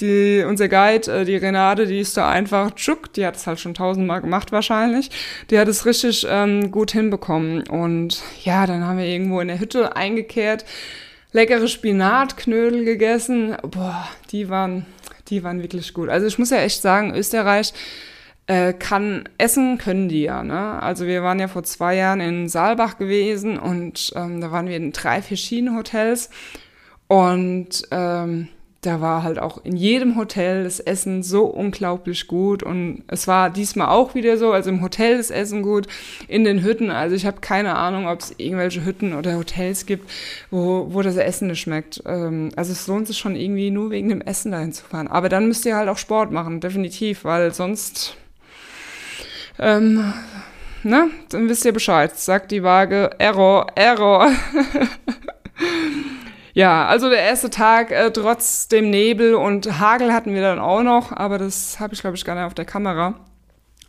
Die, 0.00 0.44
unser 0.46 0.68
Guide, 0.68 1.10
äh, 1.10 1.24
die 1.24 1.36
Renate, 1.36 1.86
die 1.86 1.98
ist 1.98 2.16
da 2.16 2.28
einfach 2.30 2.72
tschuck, 2.72 3.12
die 3.12 3.26
hat 3.26 3.36
es 3.36 3.46
halt 3.46 3.58
schon 3.58 3.74
tausendmal 3.74 4.20
gemacht 4.20 4.52
wahrscheinlich. 4.52 5.10
Die 5.50 5.58
hat 5.58 5.68
es 5.68 5.84
richtig 5.84 6.26
ähm, 6.28 6.70
gut 6.70 6.92
hinbekommen. 6.92 7.66
Und 7.68 8.22
ja, 8.44 8.66
dann 8.66 8.86
haben 8.86 8.98
wir 8.98 9.06
irgendwo 9.06 9.40
in 9.40 9.48
der 9.48 9.58
Hütte 9.58 9.96
eingekehrt, 9.96 10.64
leckere 11.32 11.66
Spinatknödel 11.66 12.84
gegessen. 12.84 13.56
Boah, 13.62 14.08
die 14.30 14.48
waren, 14.48 14.86
die 15.28 15.42
waren 15.42 15.60
wirklich 15.60 15.92
gut. 15.92 16.08
Also 16.08 16.26
ich 16.26 16.38
muss 16.38 16.50
ja 16.50 16.58
echt 16.58 16.80
sagen, 16.82 17.14
Österreich, 17.14 17.72
äh, 18.46 18.72
kann 18.72 19.28
essen 19.38 19.78
können 19.78 20.08
die 20.08 20.22
ja. 20.22 20.42
Ne? 20.42 20.82
Also 20.82 21.06
wir 21.06 21.22
waren 21.22 21.40
ja 21.40 21.48
vor 21.48 21.62
zwei 21.62 21.96
Jahren 21.96 22.20
in 22.20 22.48
Saalbach 22.48 22.98
gewesen 22.98 23.58
und 23.58 24.12
ähm, 24.16 24.40
da 24.40 24.50
waren 24.50 24.68
wir 24.68 24.76
in 24.76 24.92
drei 24.92 25.22
verschiedenen 25.22 25.76
Hotels 25.76 26.30
und 27.08 27.82
ähm, 27.90 28.48
da 28.82 29.00
war 29.00 29.22
halt 29.22 29.38
auch 29.38 29.64
in 29.64 29.76
jedem 29.76 30.16
Hotel 30.16 30.64
das 30.64 30.78
Essen 30.78 31.22
so 31.22 31.44
unglaublich 31.44 32.26
gut 32.26 32.62
und 32.62 33.02
es 33.06 33.26
war 33.26 33.48
diesmal 33.48 33.88
auch 33.88 34.14
wieder 34.14 34.36
so, 34.36 34.52
also 34.52 34.68
im 34.68 34.82
Hotel 34.82 35.16
das 35.16 35.30
Essen 35.30 35.62
gut, 35.62 35.86
in 36.28 36.44
den 36.44 36.62
Hütten, 36.62 36.90
also 36.90 37.16
ich 37.16 37.24
habe 37.24 37.40
keine 37.40 37.76
Ahnung, 37.76 38.06
ob 38.06 38.20
es 38.20 38.34
irgendwelche 38.36 38.84
Hütten 38.84 39.14
oder 39.14 39.36
Hotels 39.36 39.86
gibt, 39.86 40.10
wo, 40.50 40.88
wo 40.90 41.00
das 41.00 41.16
Essen 41.16 41.48
nicht 41.48 41.60
schmeckt. 41.60 42.02
Ähm, 42.04 42.50
also 42.56 42.72
es 42.72 42.86
lohnt 42.86 43.06
sich 43.06 43.16
schon 43.16 43.36
irgendwie 43.36 43.70
nur 43.70 43.90
wegen 43.90 44.10
dem 44.10 44.20
Essen 44.20 44.52
dahin 44.52 44.72
zu 44.72 44.84
fahren. 44.84 45.08
Aber 45.08 45.30
dann 45.30 45.48
müsst 45.48 45.64
ihr 45.64 45.76
halt 45.76 45.88
auch 45.88 45.98
Sport 45.98 46.30
machen, 46.30 46.60
definitiv, 46.60 47.24
weil 47.24 47.54
sonst 47.54 48.18
ähm, 49.58 50.12
ne? 50.82 51.10
Dann 51.30 51.48
wisst 51.48 51.64
ihr 51.64 51.72
Bescheid. 51.72 52.16
Sagt 52.16 52.50
die 52.50 52.62
Waage, 52.62 53.10
Error, 53.18 53.66
Error. 53.74 54.30
ja, 56.54 56.86
also 56.86 57.08
der 57.08 57.20
erste 57.20 57.50
Tag, 57.50 57.90
äh, 57.90 58.10
trotz 58.10 58.68
dem 58.68 58.90
Nebel 58.90 59.34
und 59.34 59.78
Hagel 59.78 60.12
hatten 60.12 60.34
wir 60.34 60.42
dann 60.42 60.58
auch 60.58 60.82
noch, 60.82 61.12
aber 61.12 61.38
das 61.38 61.80
habe 61.80 61.94
ich, 61.94 62.00
glaube 62.00 62.16
ich, 62.16 62.24
gar 62.24 62.34
nicht 62.34 62.44
auf 62.44 62.54
der 62.54 62.64
Kamera. 62.64 63.14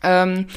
Ähm, 0.03 0.47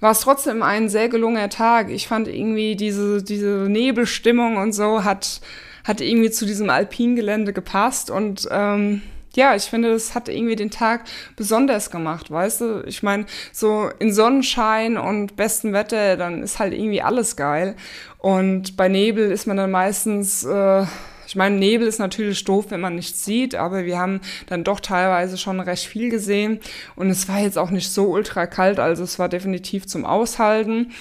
war 0.00 0.10
es 0.10 0.20
trotzdem 0.20 0.62
ein 0.62 0.88
sehr 0.88 1.08
gelungener 1.08 1.48
Tag. 1.48 1.90
Ich 1.90 2.06
fand 2.06 2.28
irgendwie 2.28 2.76
diese, 2.76 3.22
diese 3.22 3.66
Nebelstimmung 3.68 4.56
und 4.56 4.72
so 4.72 5.04
hat, 5.04 5.40
hat 5.84 6.00
irgendwie 6.00 6.30
zu 6.30 6.44
diesem 6.44 6.68
Alpingelände 6.68 7.52
gepasst 7.52 8.10
und 8.10 8.46
ähm, 8.50 9.02
ja, 9.36 9.54
ich 9.54 9.64
finde, 9.64 9.92
das 9.92 10.14
hat 10.14 10.28
irgendwie 10.28 10.56
den 10.56 10.70
Tag 10.70 11.04
besonders 11.36 11.90
gemacht, 11.90 12.30
weißt 12.30 12.60
du? 12.62 12.82
Ich 12.86 13.02
meine, 13.02 13.26
so 13.52 13.90
in 13.98 14.12
Sonnenschein 14.12 14.96
und 14.96 15.36
bestem 15.36 15.72
Wetter, 15.72 16.16
dann 16.16 16.42
ist 16.42 16.58
halt 16.58 16.72
irgendwie 16.72 17.02
alles 17.02 17.36
geil. 17.36 17.76
Und 18.18 18.76
bei 18.76 18.88
Nebel 18.88 19.30
ist 19.30 19.46
man 19.46 19.58
dann 19.58 19.70
meistens, 19.70 20.42
äh, 20.44 20.84
ich 21.26 21.36
meine, 21.36 21.56
Nebel 21.56 21.86
ist 21.86 21.98
natürlich 21.98 22.44
doof, 22.44 22.66
wenn 22.70 22.80
man 22.80 22.94
nichts 22.94 23.24
sieht, 23.24 23.54
aber 23.54 23.84
wir 23.84 23.98
haben 23.98 24.20
dann 24.46 24.64
doch 24.64 24.80
teilweise 24.80 25.36
schon 25.36 25.60
recht 25.60 25.86
viel 25.86 26.08
gesehen. 26.08 26.60
Und 26.94 27.10
es 27.10 27.28
war 27.28 27.40
jetzt 27.40 27.58
auch 27.58 27.70
nicht 27.70 27.90
so 27.90 28.06
ultra 28.06 28.46
kalt, 28.46 28.78
also 28.78 29.04
es 29.04 29.18
war 29.18 29.28
definitiv 29.28 29.86
zum 29.86 30.04
Aushalten. 30.04 30.92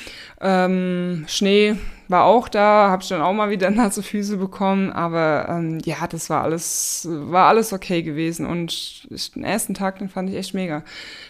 Ähm, 0.41 1.25
Schnee 1.27 1.77
war 2.07 2.25
auch 2.25 2.47
da, 2.47 2.89
habe 2.89 3.03
ich 3.03 3.09
dann 3.09 3.21
auch 3.21 3.33
mal 3.33 3.49
wieder 3.49 3.69
nasse 3.71 4.03
Füße 4.03 4.37
bekommen, 4.37 4.91
aber 4.91 5.47
ähm, 5.49 5.79
ja, 5.85 6.07
das 6.07 6.29
war 6.29 6.43
alles, 6.43 7.07
war 7.09 7.47
alles 7.47 7.73
okay 7.73 8.01
gewesen 8.01 8.45
und 8.45 9.05
ich, 9.09 9.31
den 9.31 9.43
ersten 9.43 9.73
Tag, 9.73 9.99
den 9.99 10.09
fand 10.09 10.29
ich 10.29 10.35
echt 10.35 10.53
mega. 10.53 10.83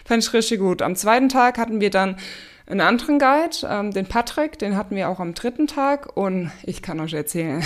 Fand 0.04 0.22
ich 0.22 0.32
richtig 0.32 0.60
gut. 0.60 0.82
Am 0.82 0.96
zweiten 0.96 1.28
Tag 1.28 1.58
hatten 1.58 1.80
wir 1.80 1.90
dann 1.90 2.16
einen 2.68 2.80
anderen 2.80 3.18
Guide, 3.18 3.56
ähm, 3.68 3.92
den 3.92 4.06
Patrick, 4.06 4.58
den 4.58 4.76
hatten 4.76 4.96
wir 4.96 5.08
auch 5.08 5.20
am 5.20 5.34
dritten 5.34 5.66
Tag 5.66 6.16
und 6.16 6.50
ich 6.64 6.82
kann 6.82 6.98
euch 6.98 7.14
erzählen, 7.14 7.62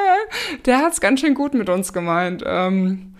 der 0.66 0.78
hat's 0.78 1.00
ganz 1.00 1.20
schön 1.20 1.34
gut 1.34 1.54
mit 1.54 1.68
uns 1.68 1.92
gemeint. 1.92 2.42
Ähm, 2.44 3.11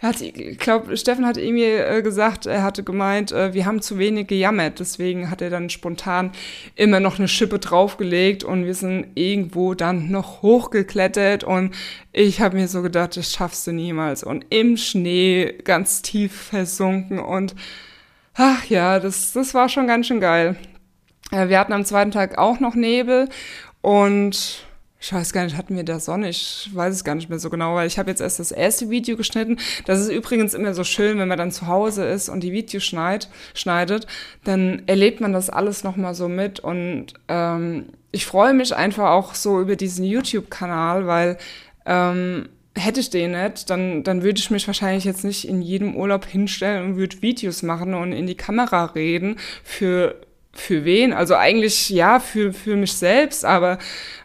hat, 0.00 0.20
ich 0.20 0.58
glaube, 0.58 0.96
Steffen 0.96 1.26
hat 1.26 1.36
irgendwie 1.36 1.64
äh, 1.64 2.02
gesagt, 2.02 2.46
er 2.46 2.62
hatte 2.62 2.82
gemeint, 2.82 3.32
äh, 3.32 3.54
wir 3.54 3.66
haben 3.66 3.80
zu 3.80 3.98
wenig 3.98 4.26
gejammert. 4.26 4.78
Deswegen 4.80 5.30
hat 5.30 5.40
er 5.40 5.50
dann 5.50 5.70
spontan 5.70 6.32
immer 6.74 7.00
noch 7.00 7.18
eine 7.18 7.28
Schippe 7.28 7.58
draufgelegt 7.58 8.44
und 8.44 8.66
wir 8.66 8.74
sind 8.74 9.06
irgendwo 9.14 9.74
dann 9.74 10.10
noch 10.10 10.42
hochgeklettert 10.42 11.44
und 11.44 11.74
ich 12.12 12.40
habe 12.40 12.56
mir 12.56 12.68
so 12.68 12.82
gedacht, 12.82 13.16
das 13.16 13.32
schaffst 13.32 13.66
du 13.66 13.72
niemals. 13.72 14.22
Und 14.22 14.46
im 14.50 14.76
Schnee 14.76 15.54
ganz 15.64 16.02
tief 16.02 16.34
versunken 16.34 17.18
und 17.18 17.54
ach 18.34 18.64
ja, 18.66 19.00
das, 19.00 19.32
das 19.32 19.54
war 19.54 19.68
schon 19.68 19.86
ganz 19.86 20.06
schön 20.06 20.20
geil. 20.20 20.56
Äh, 21.30 21.48
wir 21.48 21.58
hatten 21.58 21.72
am 21.72 21.84
zweiten 21.84 22.10
Tag 22.10 22.38
auch 22.38 22.60
noch 22.60 22.74
Nebel 22.74 23.28
und 23.80 24.65
ich 25.06 25.12
weiß 25.12 25.32
gar 25.32 25.44
nicht, 25.44 25.56
hatten 25.56 25.76
wir 25.76 25.84
da 25.84 26.00
Sonne? 26.00 26.28
Ich 26.28 26.68
weiß 26.72 26.92
es 26.92 27.04
gar 27.04 27.14
nicht 27.14 27.30
mehr 27.30 27.38
so 27.38 27.48
genau, 27.48 27.76
weil 27.76 27.86
ich 27.86 27.96
habe 27.96 28.10
jetzt 28.10 28.20
erst 28.20 28.40
das 28.40 28.50
erste 28.50 28.90
Video 28.90 29.16
geschnitten. 29.16 29.56
Das 29.84 30.00
ist 30.00 30.08
übrigens 30.08 30.52
immer 30.52 30.74
so 30.74 30.82
schön, 30.82 31.20
wenn 31.20 31.28
man 31.28 31.38
dann 31.38 31.52
zu 31.52 31.68
Hause 31.68 32.04
ist 32.04 32.28
und 32.28 32.40
die 32.40 32.50
Videos 32.50 32.82
schneid, 32.82 33.28
schneidet, 33.54 34.08
dann 34.42 34.82
erlebt 34.86 35.20
man 35.20 35.32
das 35.32 35.48
alles 35.48 35.84
nochmal 35.84 36.16
so 36.16 36.26
mit. 36.26 36.58
Und 36.58 37.14
ähm, 37.28 37.86
ich 38.10 38.26
freue 38.26 38.52
mich 38.52 38.74
einfach 38.74 39.10
auch 39.10 39.36
so 39.36 39.60
über 39.60 39.76
diesen 39.76 40.04
YouTube-Kanal, 40.04 41.06
weil 41.06 41.38
ähm, 41.84 42.48
hätte 42.74 42.98
ich 42.98 43.08
den 43.08 43.30
nicht, 43.30 43.70
dann, 43.70 44.02
dann 44.02 44.24
würde 44.24 44.40
ich 44.40 44.50
mich 44.50 44.66
wahrscheinlich 44.66 45.04
jetzt 45.04 45.24
nicht 45.24 45.46
in 45.46 45.62
jedem 45.62 45.94
Urlaub 45.94 46.26
hinstellen 46.26 46.84
und 46.84 46.96
würde 46.96 47.22
Videos 47.22 47.62
machen 47.62 47.94
und 47.94 48.10
in 48.10 48.26
die 48.26 48.34
Kamera 48.34 48.86
reden. 48.86 49.36
Für, 49.62 50.16
für 50.58 50.84
wen? 50.84 51.12
Also 51.12 51.34
eigentlich 51.34 51.90
ja, 51.90 52.20
für, 52.20 52.52
für 52.52 52.76
mich 52.76 52.92
selbst, 52.94 53.44
aber 53.44 53.78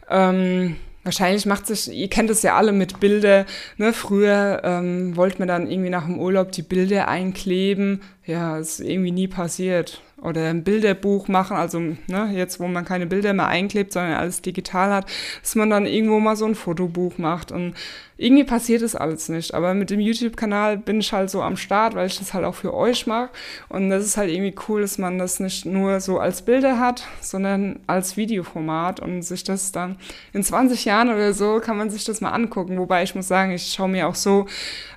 ähm, 0.10 0.76
wahrscheinlich 1.04 1.46
macht 1.46 1.67
sich, 1.67 1.91
ihr 1.91 2.10
kennt 2.10 2.30
es 2.30 2.44
ja 2.44 2.56
alle 2.56 2.72
mit 2.72 3.00
Bilder, 3.00 3.46
ne? 3.78 3.94
Früher 3.94 4.62
ähm, 4.63 5.15
wollte 5.15 5.39
man 5.39 5.48
dann 5.48 5.70
irgendwie 5.70 5.89
nach 5.89 6.06
dem 6.06 6.20
Urlaub 6.20 6.52
die 6.52 6.62
Bilder 6.62 7.08
einkleben. 7.08 8.02
Ja, 8.26 8.58
ist 8.58 8.80
irgendwie 8.80 9.12
nie 9.12 9.28
passiert. 9.28 10.02
Oder 10.21 10.49
ein 10.49 10.63
Bilderbuch 10.63 11.27
machen, 11.27 11.57
also 11.57 11.79
ne, 11.79 12.31
jetzt, 12.34 12.60
wo 12.60 12.67
man 12.67 12.86
keine 12.86 13.07
Bilder 13.07 13.34
mehr 13.34 13.47
einklebt, 13.47 13.93
sondern 13.93 14.13
alles 14.13 14.41
digital 14.41 14.91
hat, 14.91 15.12
dass 15.41 15.55
man 15.55 15.69
dann 15.69 15.86
irgendwo 15.86 16.19
mal 16.19 16.36
so 16.36 16.45
ein 16.45 16.55
Fotobuch 16.55 17.17
macht 17.17 17.51
und 17.51 17.73
irgendwie 18.21 18.43
passiert 18.43 18.84
es 18.84 18.95
alles 18.95 19.29
nicht. 19.29 19.55
Aber 19.55 19.73
mit 19.73 19.89
dem 19.89 19.99
YouTube-Kanal 19.99 20.77
bin 20.77 20.99
ich 20.99 21.12
halt 21.12 21.31
so 21.31 21.41
am 21.41 21.57
Start, 21.57 21.95
weil 21.95 22.05
ich 22.05 22.19
das 22.19 22.36
halt 22.36 22.45
auch 22.45 22.53
für 22.53 22.71
euch 22.71 23.07
mache. 23.07 23.31
Und 23.67 23.89
das 23.89 24.05
ist 24.05 24.15
halt 24.15 24.29
irgendwie 24.29 24.53
cool, 24.67 24.81
dass 24.81 24.99
man 24.99 25.17
das 25.17 25.39
nicht 25.39 25.65
nur 25.65 25.99
so 26.01 26.19
als 26.19 26.43
Bilder 26.43 26.79
hat, 26.79 27.07
sondern 27.19 27.79
als 27.88 28.17
Videoformat 28.17 28.99
und 28.99 29.23
sich 29.23 29.43
das 29.43 29.71
dann 29.71 29.97
in 30.34 30.43
20 30.43 30.86
Jahren 30.86 31.10
oder 31.10 31.34
so 31.34 31.60
kann 31.60 31.77
man 31.77 31.89
sich 31.89 32.03
das 32.03 32.21
mal 32.21 32.29
angucken. 32.29 32.77
Wobei 32.77 33.01
ich 33.01 33.15
muss 33.15 33.27
sagen, 33.27 33.53
ich 33.53 33.73
schaue 33.73 33.89
mir 33.89 34.07
auch 34.07 34.15
so 34.15 34.45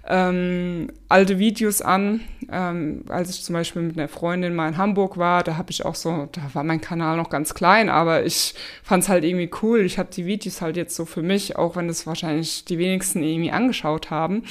ähm, 0.07 0.89
alte 1.09 1.39
Videos 1.39 1.81
an. 1.81 2.21
Ähm, 2.53 3.05
als 3.09 3.31
ich 3.31 3.43
zum 3.43 3.55
Beispiel 3.55 3.81
mit 3.81 3.97
einer 3.97 4.09
Freundin 4.09 4.55
mal 4.55 4.69
in 4.69 4.77
Hamburg 4.77 5.14
war, 5.17 5.43
da 5.43 5.57
habe 5.57 5.71
ich 5.71 5.85
auch 5.85 5.95
so, 5.95 6.29
da 6.33 6.43
war 6.53 6.65
mein 6.65 6.81
Kanal 6.81 7.17
noch 7.17 7.31
ganz 7.31 7.55
klein, 7.55 7.89
aber 7.89 8.25
ich 8.25 8.55
fand 8.83 9.03
es 9.03 9.09
halt 9.09 9.25
irgendwie 9.25 9.51
cool. 9.63 9.81
Ich 9.81 9.99
habe 9.99 10.11
die 10.13 10.27
Videos 10.27 10.61
halt 10.61 10.77
jetzt 10.77 10.97
so 10.97 11.05
für 11.05 11.23
mich, 11.23 11.57
auch 11.57 11.77
wenn 11.77 11.89
es 11.89 12.07
wahrscheinlich 12.07 12.65
die 12.65 12.79
wenigsten 12.79 13.23
irgendwie 13.23 13.51
angeschaut 13.51 14.11
haben. 14.11 14.45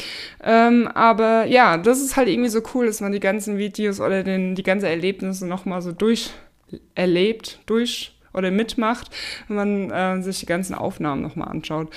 Ähm, 0.44 0.88
aber 0.88 1.46
ja, 1.46 1.78
das 1.78 2.02
ist 2.02 2.16
halt 2.16 2.28
irgendwie 2.28 2.50
so 2.50 2.62
cool, 2.74 2.86
dass 2.86 3.02
man 3.02 3.12
die 3.12 3.20
ganzen 3.20 3.58
Videos 3.58 4.00
oder 4.00 4.24
den, 4.24 4.56
die 4.56 4.64
ganzen 4.64 4.86
Erlebnisse 4.86 5.48
nochmal 5.48 5.82
so 5.82 5.92
durcherlebt, 5.92 7.60
durch 7.66 8.13
oder 8.34 8.52
mitmacht, 8.52 9.10
wenn 9.48 9.56
man 9.56 9.92
äh, 9.92 10.22
sich 10.22 10.40
die 10.40 10.46
ganzen 10.46 10.74
Aufnahmen 10.76 11.22
nochmal 11.22 11.50
anschaut. 11.50 11.90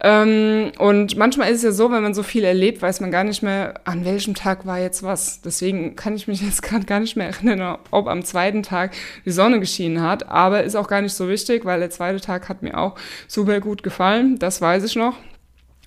Ähm, 0.00 0.72
und 0.78 1.16
manchmal 1.16 1.50
ist 1.50 1.58
es 1.58 1.62
ja 1.62 1.72
so, 1.72 1.90
wenn 1.90 2.02
man 2.02 2.14
so 2.14 2.22
viel 2.22 2.44
erlebt, 2.44 2.82
weiß 2.82 3.00
man 3.00 3.10
gar 3.10 3.24
nicht 3.24 3.42
mehr, 3.42 3.74
an 3.84 4.04
welchem 4.04 4.34
Tag 4.34 4.66
war 4.66 4.78
jetzt 4.78 5.02
was. 5.02 5.40
Deswegen 5.42 5.96
kann 5.96 6.16
ich 6.16 6.28
mich 6.28 6.40
jetzt 6.42 6.62
gerade 6.62 6.84
gar 6.84 7.00
nicht 7.00 7.16
mehr 7.16 7.28
erinnern, 7.28 7.78
ob 7.90 8.08
am 8.08 8.24
zweiten 8.24 8.62
Tag 8.62 8.92
die 9.24 9.30
Sonne 9.30 9.60
geschienen 9.60 10.02
hat. 10.02 10.28
Aber 10.28 10.64
ist 10.64 10.76
auch 10.76 10.88
gar 10.88 11.02
nicht 11.02 11.14
so 11.14 11.28
wichtig, 11.28 11.64
weil 11.64 11.80
der 11.80 11.90
zweite 11.90 12.20
Tag 12.20 12.48
hat 12.48 12.62
mir 12.62 12.78
auch 12.78 12.96
super 13.28 13.60
gut 13.60 13.82
gefallen. 13.82 14.38
Das 14.38 14.60
weiß 14.60 14.84
ich 14.84 14.96
noch. 14.96 15.14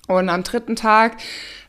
Und 0.08 0.28
am 0.28 0.42
dritten 0.42 0.74
Tag 0.74 1.16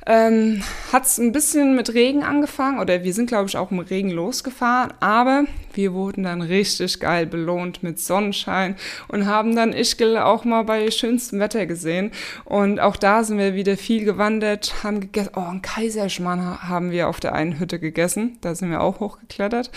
ähm, 0.05 0.63
hat 0.91 1.05
es 1.05 1.17
ein 1.17 1.31
bisschen 1.31 1.75
mit 1.75 1.93
Regen 1.93 2.23
angefangen 2.23 2.79
oder 2.79 3.03
wir 3.03 3.13
sind, 3.13 3.27
glaube 3.27 3.47
ich, 3.47 3.57
auch 3.57 3.71
im 3.71 3.79
Regen 3.79 4.09
losgefahren, 4.09 4.93
aber 4.99 5.45
wir 5.73 5.93
wurden 5.93 6.23
dann 6.23 6.41
richtig 6.41 6.99
geil 6.99 7.25
belohnt 7.25 7.83
mit 7.83 7.99
Sonnenschein 7.99 8.75
und 9.07 9.25
haben 9.25 9.55
dann 9.55 9.73
Ischgl 9.73 10.17
auch 10.17 10.43
mal 10.43 10.63
bei 10.63 10.89
schönstem 10.91 11.39
Wetter 11.39 11.65
gesehen. 11.65 12.11
Und 12.45 12.79
auch 12.79 12.95
da 12.95 13.23
sind 13.23 13.37
wir 13.37 13.53
wieder 13.53 13.77
viel 13.77 14.03
gewandert, 14.05 14.83
haben 14.83 14.99
gegessen. 14.99 15.31
Oh, 15.35 15.41
ein 15.41 15.61
Kaiserschmarrn 15.61 16.67
haben 16.67 16.91
wir 16.91 17.07
auf 17.07 17.19
der 17.19 17.33
einen 17.33 17.59
Hütte 17.59 17.79
gegessen. 17.79 18.37
Da 18.41 18.55
sind 18.55 18.69
wir 18.71 18.81
auch 18.81 18.99
hochgeklettert. 18.99 19.71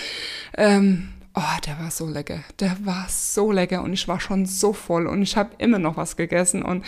Ähm, 0.56 1.10
Oh, 1.36 1.60
der 1.66 1.80
war 1.80 1.90
so 1.90 2.06
lecker. 2.06 2.44
Der 2.60 2.76
war 2.84 3.06
so 3.08 3.50
lecker 3.50 3.82
und 3.82 3.92
ich 3.92 4.06
war 4.06 4.20
schon 4.20 4.46
so 4.46 4.72
voll 4.72 5.08
und 5.08 5.20
ich 5.20 5.36
habe 5.36 5.50
immer 5.58 5.80
noch 5.80 5.96
was 5.96 6.16
gegessen 6.16 6.62
und 6.62 6.84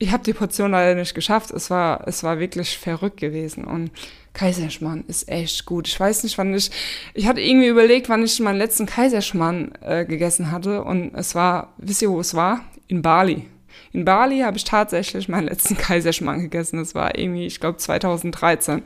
ich 0.00 0.12
habe 0.12 0.24
die 0.24 0.32
Portion 0.32 0.70
leider 0.70 0.98
nicht 0.98 1.14
geschafft. 1.14 1.50
Es 1.50 1.68
war, 1.68 2.08
es 2.08 2.24
war 2.24 2.40
wirklich 2.40 2.78
verrückt 2.78 3.18
gewesen. 3.18 3.64
Und 3.64 3.90
Kaiserschmarrn 4.32 5.04
ist 5.06 5.28
echt 5.28 5.66
gut. 5.66 5.86
Ich 5.88 6.00
weiß 6.00 6.24
nicht, 6.24 6.38
wann 6.38 6.54
ich. 6.54 6.70
Ich 7.12 7.26
hatte 7.26 7.42
irgendwie 7.42 7.68
überlegt, 7.68 8.08
wann 8.08 8.24
ich 8.24 8.40
meinen 8.40 8.56
letzten 8.56 8.86
Kaiserschmarrn 8.86 9.72
äh, 9.82 10.06
gegessen 10.06 10.50
hatte. 10.50 10.82
Und 10.84 11.14
es 11.14 11.34
war, 11.34 11.74
wisst 11.76 12.00
ihr, 12.00 12.10
wo 12.10 12.18
es 12.18 12.34
war? 12.34 12.64
In 12.88 13.02
Bali. 13.02 13.44
In 13.92 14.06
Bali 14.06 14.40
habe 14.40 14.56
ich 14.56 14.64
tatsächlich 14.64 15.28
meinen 15.28 15.48
letzten 15.48 15.76
Kaiserschmarrn 15.78 16.40
gegessen. 16.40 16.78
Das 16.78 16.94
war 16.94 17.18
irgendwie, 17.18 17.44
ich 17.44 17.60
glaube, 17.60 17.76
2013. 17.76 18.82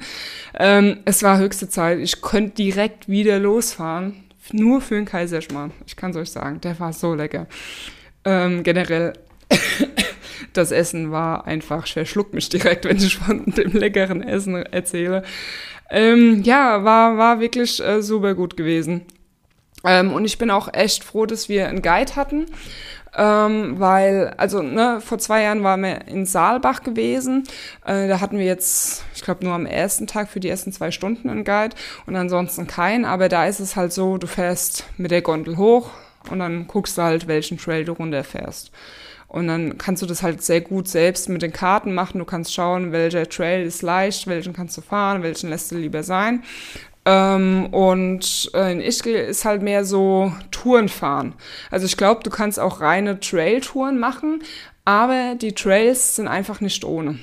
Ähm, 0.59 0.99
es 1.05 1.23
war 1.23 1.39
höchste 1.39 1.69
Zeit. 1.69 2.01
Ich 2.01 2.23
könnte 2.23 2.57
direkt 2.57 3.09
wieder 3.09 3.39
losfahren. 3.39 4.25
Nur 4.51 4.81
für 4.81 4.97
einen 4.97 5.07
Kaiserschmarrn. 5.07 5.71
Ich 5.87 5.95
kann 5.95 6.11
es 6.11 6.17
euch 6.17 6.33
sagen. 6.33 6.61
Der 6.61 6.81
war 6.81 6.93
so 6.93 7.15
lecker. 7.15 7.47
Ähm, 8.25 8.65
generell 8.65 9.13
das 10.57 10.71
Essen 10.71 11.11
war 11.11 11.47
einfach, 11.47 11.87
ich 11.87 11.93
verschluck 11.93 12.33
mich 12.33 12.49
direkt, 12.49 12.85
wenn 12.85 12.97
ich 12.97 13.19
von 13.19 13.45
dem 13.47 13.73
leckeren 13.73 14.23
Essen 14.23 14.57
erzähle. 14.57 15.23
Ähm, 15.91 16.43
ja, 16.43 16.85
war, 16.85 17.19
war 17.19 17.41
wirklich 17.41 17.85
äh, 17.85 18.03
super 18.03 18.35
gut 18.35 18.57
gewesen. 18.57 19.03
Ähm, 19.85 20.13
und 20.13 20.25
ich 20.25 20.39
bin 20.39 20.51
auch 20.51 20.73
echt 20.73 21.05
froh, 21.05 21.27
dass 21.27 21.49
wir 21.49 21.69
einen 21.69 21.83
Guide 21.83 22.17
hatten. 22.17 22.47
Ähm, 23.17 23.79
weil, 23.79 24.35
also 24.39 24.61
ne, 24.61 25.01
vor 25.01 25.19
zwei 25.19 25.43
Jahren 25.43 25.63
waren 25.63 25.83
wir 25.83 26.09
in 26.09 26.27
Saalbach 26.27 26.83
gewesen. 26.83 27.45
Äh, 27.85 28.09
da 28.09 28.21
hatten 28.21 28.39
wir 28.39 28.45
jetzt, 28.45 29.05
ich 29.15 29.23
glaube, 29.23 29.45
nur 29.45 29.55
am 29.55 29.67
ersten 29.67 30.09
Tag 30.09 30.29
für 30.29 30.41
die 30.41 30.49
ersten 30.49 30.73
zwei 30.73 30.91
Stunden 30.91 31.31
einen 31.31 31.45
Guide 31.45 31.77
und 32.07 32.17
ansonsten 32.17 32.67
keinen. 32.67 33.05
Aber 33.05 33.29
da 33.29 33.47
ist 33.47 33.61
es 33.61 33.77
halt 33.77 33.93
so, 33.93 34.19
du 34.19 34.27
fährst 34.27 34.85
mit 34.97 35.13
der 35.13 35.23
Gondel 35.23 35.57
hoch 35.59 35.91
und 36.29 36.41
dann 36.41 36.67
guckst 36.67 36.99
du 36.99 37.03
halt, 37.03 37.29
welchen 37.29 37.59
Trail 37.59 37.85
du 37.85 37.93
runterfährst. 37.93 38.73
Und 39.35 39.49
dann 39.49 39.79
kannst 39.79 40.01
du 40.01 40.07
das 40.07 40.23
halt 40.23 40.45
sehr 40.45 40.61
gut 40.61 40.87
selbst 40.87 41.29
mit 41.29 41.43
den 41.43 41.53
Karten 41.53 41.93
machen. 41.93 42.21
Du 42.21 42.25
kannst 42.25 42.55
schauen, 42.55 42.93
welcher 42.93 43.29
Trail 43.29 43.67
ist 43.67 43.83
leicht, 43.83 44.29
welchen 44.29 44.53
kannst 44.53 44.77
du 44.77 44.81
fahren, 44.81 45.25
welchen 45.25 45.51
lässt 45.51 45.73
du 45.73 45.77
lieber 45.77 46.05
sein. 46.05 46.45
Ähm, 47.05 47.67
und 47.73 48.49
äh, 48.55 48.71
in 48.71 48.81
Ischgl 48.81 49.17
ist 49.17 49.45
halt 49.45 49.61
mehr 49.61 49.85
so 49.85 50.33
Touren 50.53 50.89
fahren. 50.89 51.35
Also 51.73 51.85
ich 51.85 51.97
glaube, 51.97 52.23
du 52.23 52.31
kannst 52.31 52.61
auch 52.61 52.81
reine 52.81 53.19
Trail-Touren 53.19 53.99
machen, 53.99 54.45
aber 54.85 55.35
die 55.35 55.53
Trails 55.53 56.15
sind 56.15 56.29
einfach 56.29 56.61
nicht 56.61 56.85
ohne. 56.85 57.19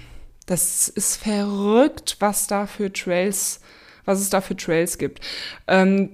Das 0.47 0.89
ist 0.89 1.15
verrückt, 1.15 2.17
was 2.19 2.45
da 2.45 2.67
für 2.67 2.91
Trails, 2.91 3.61
was 4.03 4.19
es 4.19 4.29
da 4.29 4.41
für 4.41 4.57
Trails 4.57 4.97
gibt. 4.97 5.21
Ähm, 5.65 6.09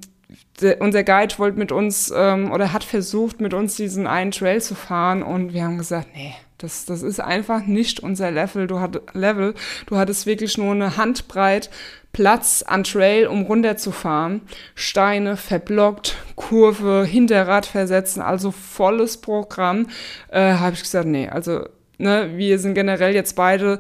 der, 0.61 0.81
unser 0.81 1.03
Guide 1.03 1.37
wollte 1.37 1.57
mit 1.57 1.71
uns 1.71 2.11
ähm, 2.15 2.51
oder 2.51 2.73
hat 2.73 2.83
versucht, 2.83 3.39
mit 3.39 3.53
uns 3.53 3.75
diesen 3.75 4.07
einen 4.07 4.31
Trail 4.31 4.61
zu 4.61 4.75
fahren 4.75 5.23
und 5.23 5.53
wir 5.53 5.63
haben 5.63 5.77
gesagt, 5.77 6.09
nee, 6.15 6.33
das, 6.57 6.85
das 6.85 7.03
ist 7.03 7.19
einfach 7.19 7.65
nicht 7.65 7.99
unser 8.01 8.31
Level. 8.31 8.65
Du, 8.65 8.79
hat, 8.79 8.99
Level. 9.13 9.53
du 9.85 9.97
hattest 9.97 10.25
wirklich 10.25 10.57
nur 10.57 10.71
eine 10.73 10.97
Handbreit 10.97 11.69
Platz 12.13 12.63
an 12.65 12.83
Trail, 12.83 13.27
um 13.27 13.43
runterzufahren. 13.43 14.41
Steine 14.73 15.37
verblockt, 15.37 16.15
Kurve, 16.35 17.05
Hinterrad 17.05 17.67
versetzen, 17.67 18.21
also 18.21 18.49
volles 18.49 19.17
Programm. 19.17 19.87
Äh, 20.29 20.53
Habe 20.53 20.73
ich 20.73 20.81
gesagt, 20.81 21.07
nee, 21.07 21.29
also 21.29 21.67
ne, 21.99 22.31
wir 22.35 22.57
sind 22.57 22.73
generell 22.73 23.13
jetzt 23.13 23.35
beide 23.35 23.77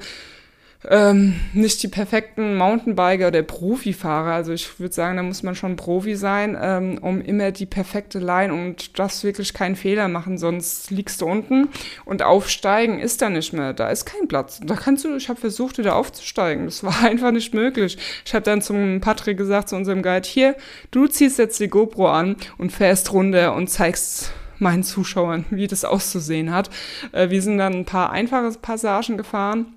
ähm, 0.85 1.35
nicht 1.53 1.81
die 1.81 1.87
perfekten 1.87 2.55
Mountainbiker 2.55 3.29
oder 3.29 3.41
Profifahrer. 3.41 4.33
Also 4.33 4.53
ich 4.53 4.79
würde 4.79 4.93
sagen, 4.93 5.17
da 5.17 5.23
muss 5.23 5.43
man 5.43 5.55
schon 5.55 5.75
Profi 5.75 6.15
sein, 6.15 6.57
ähm, 6.59 6.99
um 7.01 7.21
immer 7.21 7.51
die 7.51 7.65
perfekte 7.65 8.19
Line 8.19 8.53
und 8.53 8.99
das 8.99 9.23
wirklich 9.23 9.53
keinen 9.53 9.75
Fehler 9.75 10.07
machen, 10.07 10.37
sonst 10.37 10.91
liegst 10.91 11.21
du 11.21 11.25
unten 11.25 11.69
und 12.05 12.21
aufsteigen 12.21 12.99
ist 12.99 13.21
da 13.21 13.29
nicht 13.29 13.53
mehr. 13.53 13.73
Da 13.73 13.89
ist 13.89 14.05
kein 14.05 14.27
Platz. 14.27 14.59
Da 14.63 14.75
kannst 14.75 15.03
du, 15.03 15.15
ich 15.15 15.29
habe 15.29 15.39
versucht, 15.39 15.77
wieder 15.77 15.95
aufzusteigen. 15.95 16.65
Das 16.65 16.83
war 16.83 17.03
einfach 17.03 17.31
nicht 17.31 17.53
möglich. 17.53 17.97
Ich 18.25 18.33
habe 18.33 18.43
dann 18.43 18.61
zum 18.61 19.01
Patrick 19.01 19.37
gesagt, 19.37 19.69
zu 19.69 19.75
unserem 19.75 20.03
Guide, 20.03 20.27
hier, 20.27 20.55
du 20.91 21.07
ziehst 21.07 21.39
jetzt 21.39 21.59
die 21.59 21.69
GoPro 21.69 22.07
an 22.07 22.35
und 22.57 22.71
fährst 22.71 23.11
runter 23.13 23.55
und 23.55 23.69
zeigst 23.69 24.31
meinen 24.59 24.83
Zuschauern, 24.83 25.45
wie 25.49 25.67
das 25.67 25.85
auszusehen 25.85 26.53
hat. 26.53 26.69
Äh, 27.11 27.29
wir 27.29 27.41
sind 27.41 27.57
dann 27.57 27.73
ein 27.73 27.85
paar 27.85 28.11
einfache 28.11 28.51
Passagen 28.59 29.17
gefahren 29.17 29.73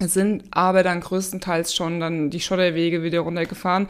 sind 0.00 0.44
aber 0.50 0.82
dann 0.82 1.00
größtenteils 1.00 1.74
schon 1.74 2.00
dann 2.00 2.30
die 2.30 2.40
Schotterwege 2.40 3.02
wieder 3.02 3.20
runtergefahren 3.20 3.88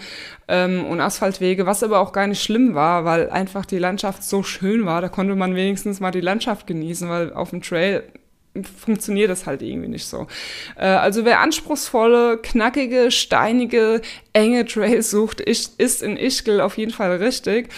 ähm, 0.48 0.84
und 0.84 1.00
Asphaltwege, 1.00 1.66
was 1.66 1.82
aber 1.82 2.00
auch 2.00 2.12
gar 2.12 2.26
nicht 2.26 2.42
schlimm 2.42 2.74
war, 2.74 3.04
weil 3.04 3.30
einfach 3.30 3.64
die 3.64 3.78
Landschaft 3.78 4.22
so 4.22 4.42
schön 4.42 4.84
war, 4.84 5.00
da 5.00 5.08
konnte 5.08 5.34
man 5.34 5.54
wenigstens 5.54 6.00
mal 6.00 6.10
die 6.10 6.20
Landschaft 6.20 6.66
genießen, 6.66 7.08
weil 7.08 7.32
auf 7.32 7.50
dem 7.50 7.62
Trail 7.62 8.04
funktioniert 8.62 9.30
das 9.30 9.46
halt 9.46 9.62
irgendwie 9.62 9.88
nicht 9.88 10.06
so. 10.06 10.26
Äh, 10.76 10.86
also 10.86 11.24
wer 11.24 11.40
anspruchsvolle, 11.40 12.38
knackige, 12.38 13.10
steinige, 13.10 14.00
enge 14.32 14.64
Trails 14.64 15.10
sucht, 15.10 15.40
ist 15.40 16.02
in 16.02 16.16
Ischgl 16.16 16.60
auf 16.60 16.78
jeden 16.78 16.92
Fall 16.92 17.16
richtig. 17.16 17.70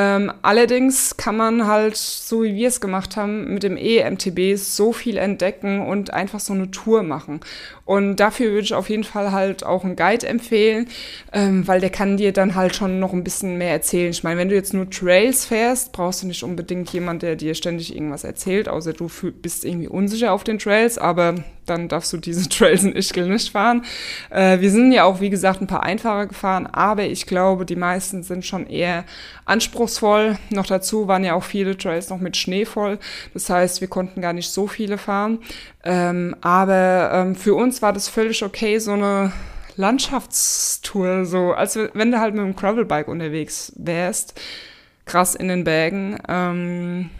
Ähm, 0.00 0.32
allerdings 0.40 1.18
kann 1.18 1.36
man 1.36 1.66
halt, 1.66 1.94
so 1.94 2.42
wie 2.42 2.54
wir 2.54 2.68
es 2.68 2.80
gemacht 2.80 3.18
haben, 3.18 3.52
mit 3.52 3.62
dem 3.62 3.76
EMTB 3.76 4.56
so 4.56 4.94
viel 4.94 5.18
entdecken 5.18 5.86
und 5.86 6.14
einfach 6.14 6.40
so 6.40 6.54
eine 6.54 6.70
Tour 6.70 7.02
machen. 7.02 7.40
Und 7.84 8.16
dafür 8.16 8.52
würde 8.52 8.62
ich 8.62 8.72
auf 8.72 8.88
jeden 8.88 9.04
Fall 9.04 9.30
halt 9.30 9.62
auch 9.62 9.84
einen 9.84 9.96
Guide 9.96 10.26
empfehlen, 10.26 10.88
ähm, 11.34 11.68
weil 11.68 11.80
der 11.80 11.90
kann 11.90 12.16
dir 12.16 12.32
dann 12.32 12.54
halt 12.54 12.76
schon 12.76 12.98
noch 12.98 13.12
ein 13.12 13.24
bisschen 13.24 13.58
mehr 13.58 13.72
erzählen. 13.72 14.10
Ich 14.10 14.22
meine, 14.22 14.38
wenn 14.38 14.48
du 14.48 14.54
jetzt 14.54 14.72
nur 14.72 14.88
Trails 14.88 15.44
fährst, 15.44 15.92
brauchst 15.92 16.22
du 16.22 16.28
nicht 16.28 16.44
unbedingt 16.44 16.90
jemand, 16.92 17.22
der 17.22 17.36
dir 17.36 17.54
ständig 17.54 17.94
irgendwas 17.94 18.24
erzählt, 18.24 18.68
außer 18.68 18.94
du 18.94 19.10
bist 19.42 19.66
irgendwie 19.66 19.88
unsicher 19.88 20.32
auf 20.32 20.44
den 20.44 20.58
Trails, 20.58 20.96
aber 20.98 21.34
dann 21.66 21.88
darfst 21.88 22.12
du 22.12 22.16
diese 22.16 22.48
Trails 22.48 22.84
in 22.84 22.94
Ischgl 22.94 23.28
nicht 23.28 23.50
fahren. 23.50 23.84
Äh, 24.30 24.60
wir 24.60 24.70
sind 24.70 24.92
ja 24.92 25.04
auch, 25.04 25.20
wie 25.20 25.30
gesagt, 25.30 25.60
ein 25.60 25.66
paar 25.66 25.82
einfacher 25.82 26.26
gefahren, 26.26 26.66
aber 26.66 27.04
ich 27.04 27.26
glaube, 27.26 27.66
die 27.66 27.76
meisten 27.76 28.22
sind 28.22 28.46
schon 28.46 28.66
eher 28.66 29.04
anspruchsvoll. 29.46 29.89
Noch 30.50 30.66
dazu 30.66 31.08
waren 31.08 31.24
ja 31.24 31.34
auch 31.34 31.44
viele 31.44 31.76
Trails 31.76 32.10
noch 32.10 32.20
mit 32.20 32.36
Schnee 32.36 32.64
voll. 32.64 32.98
Das 33.34 33.50
heißt, 33.50 33.80
wir 33.80 33.88
konnten 33.88 34.20
gar 34.20 34.32
nicht 34.32 34.50
so 34.50 34.66
viele 34.66 34.98
fahren. 34.98 35.40
Ähm, 35.84 36.36
aber 36.40 37.10
ähm, 37.12 37.34
für 37.34 37.54
uns 37.54 37.82
war 37.82 37.92
das 37.92 38.08
völlig 38.08 38.42
okay, 38.44 38.78
so 38.78 38.92
eine 38.92 39.32
Landschaftstour, 39.76 41.24
so 41.24 41.52
als 41.52 41.78
wenn 41.94 42.12
du 42.12 42.20
halt 42.20 42.34
mit 42.34 42.42
einem 42.42 42.56
Gravelbike 42.56 43.08
unterwegs 43.08 43.72
wärst. 43.76 44.40
krass 45.06 45.34
in 45.34 45.48
den 45.48 45.64
Bergen. 45.64 46.18
Ähm, 46.28 47.10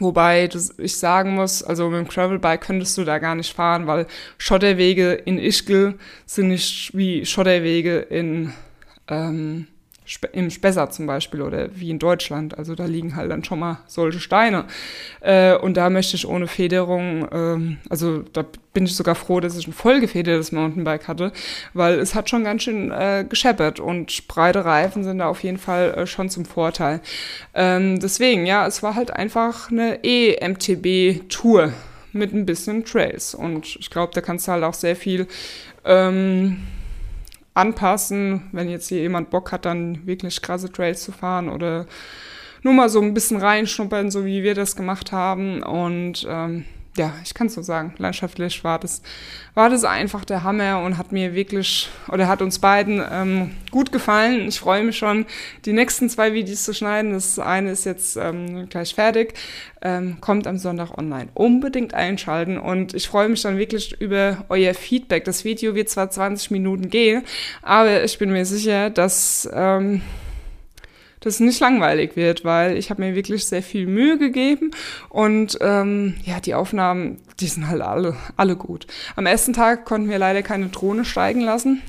Wobei 0.00 0.48
ich 0.78 0.96
sagen 0.96 1.34
muss, 1.34 1.62
also 1.62 1.90
mit 1.90 1.98
dem 1.98 2.08
Gravelbike 2.08 2.62
könntest 2.62 2.96
du 2.96 3.04
da 3.04 3.18
gar 3.18 3.34
nicht 3.34 3.54
fahren, 3.54 3.86
weil 3.86 4.06
Schotterwege 4.38 5.12
in 5.12 5.38
Ischgl 5.38 5.94
sind 6.24 6.48
nicht 6.48 6.96
wie 6.96 7.26
Schotterwege 7.26 7.98
in 7.98 8.54
ähm, 9.08 9.66
im 10.32 10.50
Spessart 10.50 10.94
zum 10.94 11.06
Beispiel 11.06 11.42
oder 11.42 11.68
wie 11.74 11.90
in 11.90 11.98
Deutschland. 11.98 12.58
Also 12.58 12.74
da 12.74 12.86
liegen 12.86 13.16
halt 13.16 13.30
dann 13.30 13.44
schon 13.44 13.58
mal 13.58 13.80
solche 13.86 14.20
Steine. 14.20 14.64
Äh, 15.20 15.56
und 15.56 15.76
da 15.76 15.90
möchte 15.90 16.16
ich 16.16 16.26
ohne 16.26 16.46
Federung, 16.46 17.28
ähm, 17.32 17.78
also 17.88 18.22
da 18.32 18.44
bin 18.72 18.84
ich 18.84 18.94
sogar 18.94 19.14
froh, 19.14 19.40
dass 19.40 19.56
ich 19.56 19.66
ein 19.66 19.72
vollgefedertes 19.72 20.52
Mountainbike 20.52 21.08
hatte, 21.08 21.32
weil 21.74 21.98
es 21.98 22.14
hat 22.14 22.30
schon 22.30 22.44
ganz 22.44 22.62
schön 22.62 22.90
äh, 22.90 23.24
gescheppert 23.28 23.80
und 23.80 24.28
breite 24.28 24.64
Reifen 24.64 25.04
sind 25.04 25.18
da 25.18 25.28
auf 25.28 25.42
jeden 25.42 25.58
Fall 25.58 25.94
äh, 25.94 26.06
schon 26.06 26.30
zum 26.30 26.44
Vorteil. 26.44 27.00
Ähm, 27.54 27.98
deswegen, 28.00 28.46
ja, 28.46 28.66
es 28.66 28.82
war 28.82 28.94
halt 28.94 29.10
einfach 29.10 29.70
eine 29.70 30.00
E-MTB-Tour 30.04 31.72
mit 32.12 32.32
ein 32.32 32.46
bisschen 32.46 32.84
Trails 32.84 33.34
und 33.34 33.76
ich 33.76 33.90
glaube, 33.90 34.12
da 34.14 34.20
kannst 34.20 34.48
du 34.48 34.52
halt 34.52 34.64
auch 34.64 34.74
sehr 34.74 34.96
viel 34.96 35.26
ähm, 35.84 36.58
anpassen, 37.54 38.48
wenn 38.52 38.68
jetzt 38.68 38.88
hier 38.88 39.00
jemand 39.00 39.30
Bock 39.30 39.52
hat, 39.52 39.64
dann 39.64 40.06
wirklich 40.06 40.42
krasse 40.42 40.70
Trails 40.70 41.02
zu 41.02 41.12
fahren 41.12 41.48
oder 41.48 41.86
nur 42.62 42.74
mal 42.74 42.88
so 42.88 43.00
ein 43.00 43.14
bisschen 43.14 43.38
reinschnuppern, 43.38 44.10
so 44.10 44.24
wie 44.24 44.42
wir 44.42 44.54
das 44.54 44.76
gemacht 44.76 45.12
haben. 45.12 45.62
Und 45.62 46.26
ähm, 46.28 46.64
ja, 47.00 47.14
ich 47.24 47.32
kann 47.32 47.46
es 47.46 47.54
so 47.54 47.62
sagen, 47.62 47.94
landschaftlich 47.96 48.62
war 48.62 48.78
das, 48.78 49.00
war 49.54 49.70
das 49.70 49.84
einfach 49.84 50.22
der 50.26 50.44
Hammer 50.44 50.82
und 50.82 50.98
hat 50.98 51.12
mir 51.12 51.34
wirklich, 51.34 51.88
oder 52.08 52.28
hat 52.28 52.42
uns 52.42 52.58
beiden 52.58 53.02
ähm, 53.10 53.52
gut 53.70 53.90
gefallen. 53.90 54.48
Ich 54.48 54.60
freue 54.60 54.84
mich 54.84 54.98
schon, 54.98 55.24
die 55.64 55.72
nächsten 55.72 56.10
zwei 56.10 56.34
Videos 56.34 56.64
zu 56.64 56.74
schneiden. 56.74 57.14
Das 57.14 57.38
eine 57.38 57.70
ist 57.70 57.86
jetzt 57.86 58.18
ähm, 58.18 58.68
gleich 58.68 58.94
fertig, 58.94 59.32
ähm, 59.80 60.18
kommt 60.20 60.46
am 60.46 60.58
Sonntag 60.58 60.98
online. 60.98 61.30
Unbedingt 61.32 61.94
einschalten 61.94 62.58
und 62.58 62.92
ich 62.92 63.08
freue 63.08 63.30
mich 63.30 63.40
dann 63.40 63.56
wirklich 63.56 63.98
über 63.98 64.44
euer 64.50 64.74
Feedback. 64.74 65.24
Das 65.24 65.46
Video 65.46 65.74
wird 65.74 65.88
zwar 65.88 66.10
20 66.10 66.50
Minuten 66.50 66.90
gehen, 66.90 67.22
aber 67.62 68.04
ich 68.04 68.18
bin 68.18 68.30
mir 68.30 68.44
sicher, 68.44 68.90
dass... 68.90 69.48
Ähm, 69.54 70.02
das 71.20 71.38
nicht 71.38 71.60
langweilig 71.60 72.16
wird, 72.16 72.44
weil 72.44 72.76
ich 72.76 72.90
habe 72.90 73.02
mir 73.02 73.14
wirklich 73.14 73.44
sehr 73.44 73.62
viel 73.62 73.86
Mühe 73.86 74.18
gegeben 74.18 74.70
und 75.08 75.58
ähm, 75.60 76.16
ja, 76.24 76.40
die 76.40 76.54
Aufnahmen, 76.54 77.18
die 77.40 77.46
sind 77.46 77.68
halt 77.68 77.82
alle, 77.82 78.16
alle 78.36 78.56
gut. 78.56 78.86
Am 79.16 79.26
ersten 79.26 79.52
Tag 79.52 79.84
konnten 79.84 80.08
wir 80.08 80.18
leider 80.18 80.42
keine 80.42 80.68
Drohne 80.68 81.04
steigen 81.04 81.42
lassen, 81.42 81.82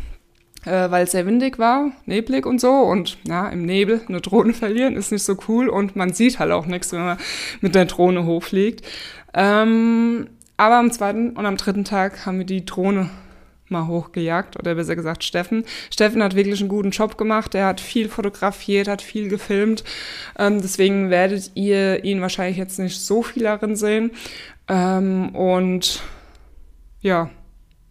äh, 0.66 0.92
weil 0.92 1.06
es 1.06 1.12
sehr 1.12 1.26
windig 1.26 1.60
war, 1.60 1.92
neblig 2.06 2.46
und 2.46 2.60
so. 2.60 2.72
Und 2.72 3.18
ja, 3.26 3.48
im 3.50 3.66
Nebel 3.66 4.02
eine 4.08 4.22
Drohne 4.22 4.54
verlieren 4.54 4.96
ist 4.96 5.12
nicht 5.12 5.24
so 5.24 5.38
cool 5.48 5.70
und 5.70 5.96
man 5.96 6.14
sieht 6.14 6.40
halt 6.40 6.52
auch 6.52 6.66
nichts, 6.66 6.92
wenn 6.92 7.04
man 7.04 7.18
mit 7.62 7.74
der 7.74 7.86
Drohne 7.86 8.26
hochfliegt. 8.26 8.86
Ähm, 9.34 10.28
aber 10.58 10.76
am 10.76 10.92
zweiten 10.92 11.32
und 11.32 11.46
am 11.46 11.58
dritten 11.58 11.86
Tag 11.86 12.26
haben 12.26 12.38
wir 12.38 12.46
die 12.46 12.66
Drohne 12.66 13.10
mal 13.72 13.88
hochgejagt 13.88 14.58
oder 14.60 14.76
besser 14.76 14.96
gesagt 14.96 15.24
Steffen. 15.24 15.66
Steffen 15.92 16.22
hat 16.22 16.36
wirklich 16.36 16.60
einen 16.60 16.70
guten 16.70 16.92
Job 16.92 17.18
gemacht. 17.18 17.56
Er 17.56 17.68
hat 17.68 17.82
viel 17.82 18.10
fotografiert, 18.10 18.88
hat 18.88 19.02
viel 19.02 19.30
gefilmt. 19.30 19.84
Ähm, 20.38 20.62
deswegen 20.62 21.10
werdet 21.10 21.52
ihr 21.56 22.04
ihn 22.04 22.22
wahrscheinlich 22.22 22.58
jetzt 22.58 22.80
nicht 22.80 23.00
so 23.00 23.24
viel 23.24 23.44
darin 23.44 23.76
sehen. 23.76 24.12
Ähm, 24.68 25.30
und 25.36 26.02
ja, 27.02 27.30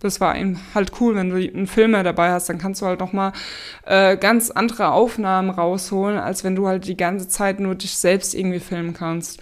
das 0.00 0.20
war 0.20 0.34
halt 0.74 0.92
cool, 1.00 1.14
wenn 1.14 1.30
du 1.30 1.36
einen 1.36 1.66
Filmer 1.66 2.02
dabei 2.02 2.30
hast, 2.30 2.48
dann 2.48 2.58
kannst 2.58 2.80
du 2.80 2.86
halt 2.86 3.00
noch 3.00 3.12
mal 3.12 3.32
äh, 3.84 4.16
ganz 4.16 4.50
andere 4.50 4.92
Aufnahmen 4.92 5.50
rausholen, 5.50 6.18
als 6.18 6.42
wenn 6.42 6.56
du 6.56 6.66
halt 6.66 6.86
die 6.86 6.96
ganze 6.96 7.28
Zeit 7.28 7.60
nur 7.60 7.74
dich 7.74 7.96
selbst 7.98 8.34
irgendwie 8.34 8.60
filmen 8.60 8.94
kannst. 8.94 9.40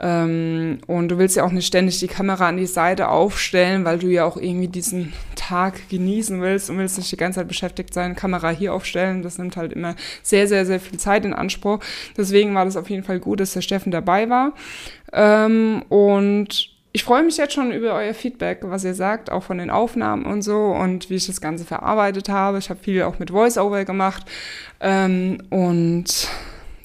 Ähm, 0.00 0.78
und 0.86 1.08
du 1.08 1.18
willst 1.18 1.36
ja 1.36 1.44
auch 1.44 1.52
nicht 1.52 1.66
ständig 1.66 1.98
die 1.98 2.08
Kamera 2.08 2.48
an 2.48 2.56
die 2.56 2.66
Seite 2.66 3.08
aufstellen, 3.08 3.84
weil 3.84 3.98
du 3.98 4.06
ja 4.06 4.24
auch 4.24 4.36
irgendwie 4.36 4.68
diesen 4.68 5.12
Tag 5.48 5.88
genießen 5.88 6.42
willst 6.42 6.68
und 6.68 6.76
willst 6.76 6.98
nicht 6.98 7.10
die 7.10 7.16
ganze 7.16 7.40
Zeit 7.40 7.48
beschäftigt 7.48 7.94
sein, 7.94 8.14
Kamera 8.14 8.50
hier 8.50 8.74
aufstellen. 8.74 9.22
Das 9.22 9.38
nimmt 9.38 9.56
halt 9.56 9.72
immer 9.72 9.94
sehr, 10.22 10.46
sehr, 10.46 10.66
sehr 10.66 10.78
viel 10.78 10.98
Zeit 10.98 11.24
in 11.24 11.32
Anspruch. 11.32 11.80
Deswegen 12.18 12.54
war 12.54 12.66
das 12.66 12.76
auf 12.76 12.90
jeden 12.90 13.02
Fall 13.02 13.18
gut, 13.18 13.40
dass 13.40 13.54
der 13.54 13.62
Steffen 13.62 13.90
dabei 13.90 14.28
war. 14.28 14.52
Ähm, 15.10 15.84
und 15.88 16.68
ich 16.92 17.02
freue 17.02 17.22
mich 17.22 17.38
jetzt 17.38 17.54
schon 17.54 17.72
über 17.72 17.94
euer 17.94 18.12
Feedback, 18.12 18.58
was 18.62 18.84
ihr 18.84 18.92
sagt, 18.92 19.32
auch 19.32 19.42
von 19.42 19.56
den 19.56 19.70
Aufnahmen 19.70 20.26
und 20.26 20.42
so 20.42 20.66
und 20.66 21.08
wie 21.08 21.14
ich 21.14 21.26
das 21.26 21.40
Ganze 21.40 21.64
verarbeitet 21.64 22.28
habe. 22.28 22.58
Ich 22.58 22.68
habe 22.68 22.80
viel 22.80 23.02
auch 23.02 23.18
mit 23.18 23.32
Voiceover 23.32 23.86
gemacht. 23.86 24.24
Ähm, 24.80 25.38
und 25.48 26.28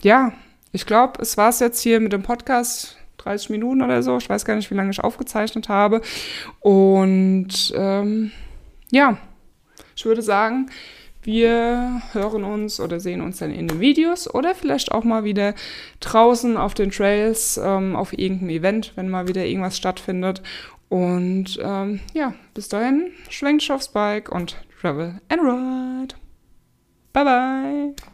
ja, 0.04 0.32
ich 0.72 0.86
glaube, 0.86 1.22
es 1.22 1.36
war 1.36 1.50
es 1.50 1.60
jetzt 1.60 1.82
hier 1.82 2.00
mit 2.00 2.14
dem 2.14 2.24
Podcast. 2.24 2.96
30 3.18 3.50
Minuten 3.52 3.82
oder 3.82 4.04
so. 4.04 4.18
Ich 4.18 4.30
weiß 4.30 4.44
gar 4.44 4.56
nicht, 4.56 4.70
wie 4.70 4.76
lange 4.76 4.92
ich 4.92 5.02
aufgezeichnet 5.02 5.70
habe. 5.70 6.02
Und 6.60 7.74
ähm, 7.76 8.32
ja, 8.94 9.18
ich 9.96 10.06
würde 10.06 10.22
sagen, 10.22 10.70
wir 11.24 12.02
hören 12.12 12.44
uns 12.44 12.80
oder 12.80 13.00
sehen 13.00 13.22
uns 13.22 13.38
dann 13.38 13.52
in 13.52 13.68
den 13.68 13.80
Videos 13.80 14.34
oder 14.34 14.56
vielleicht 14.56 14.92
auch 14.92 15.04
mal 15.04 15.24
wieder 15.24 15.56
draußen 16.00 16.58
auf 16.58 16.74
den 16.74 16.92
Trails, 16.92 17.60
ähm, 17.64 17.96
auf 17.96 18.18
irgendeinem 18.18 18.50
Event, 18.50 18.92
wenn 18.96 19.10
mal 19.10 19.28
wieder 19.28 19.46
irgendwas 19.46 19.78
stattfindet. 19.78 20.42
Und 20.90 21.60
ähm, 21.62 22.02
ja, 22.14 22.34
bis 22.54 22.70
dahin, 22.70 23.12
schwenkt 23.30 23.70
aufs 23.72 23.88
Bike 23.88 24.32
und 24.32 24.58
travel 24.80 25.22
and 25.30 25.42
ride. 25.42 26.16
Bye 27.14 27.24
bye. 27.24 28.13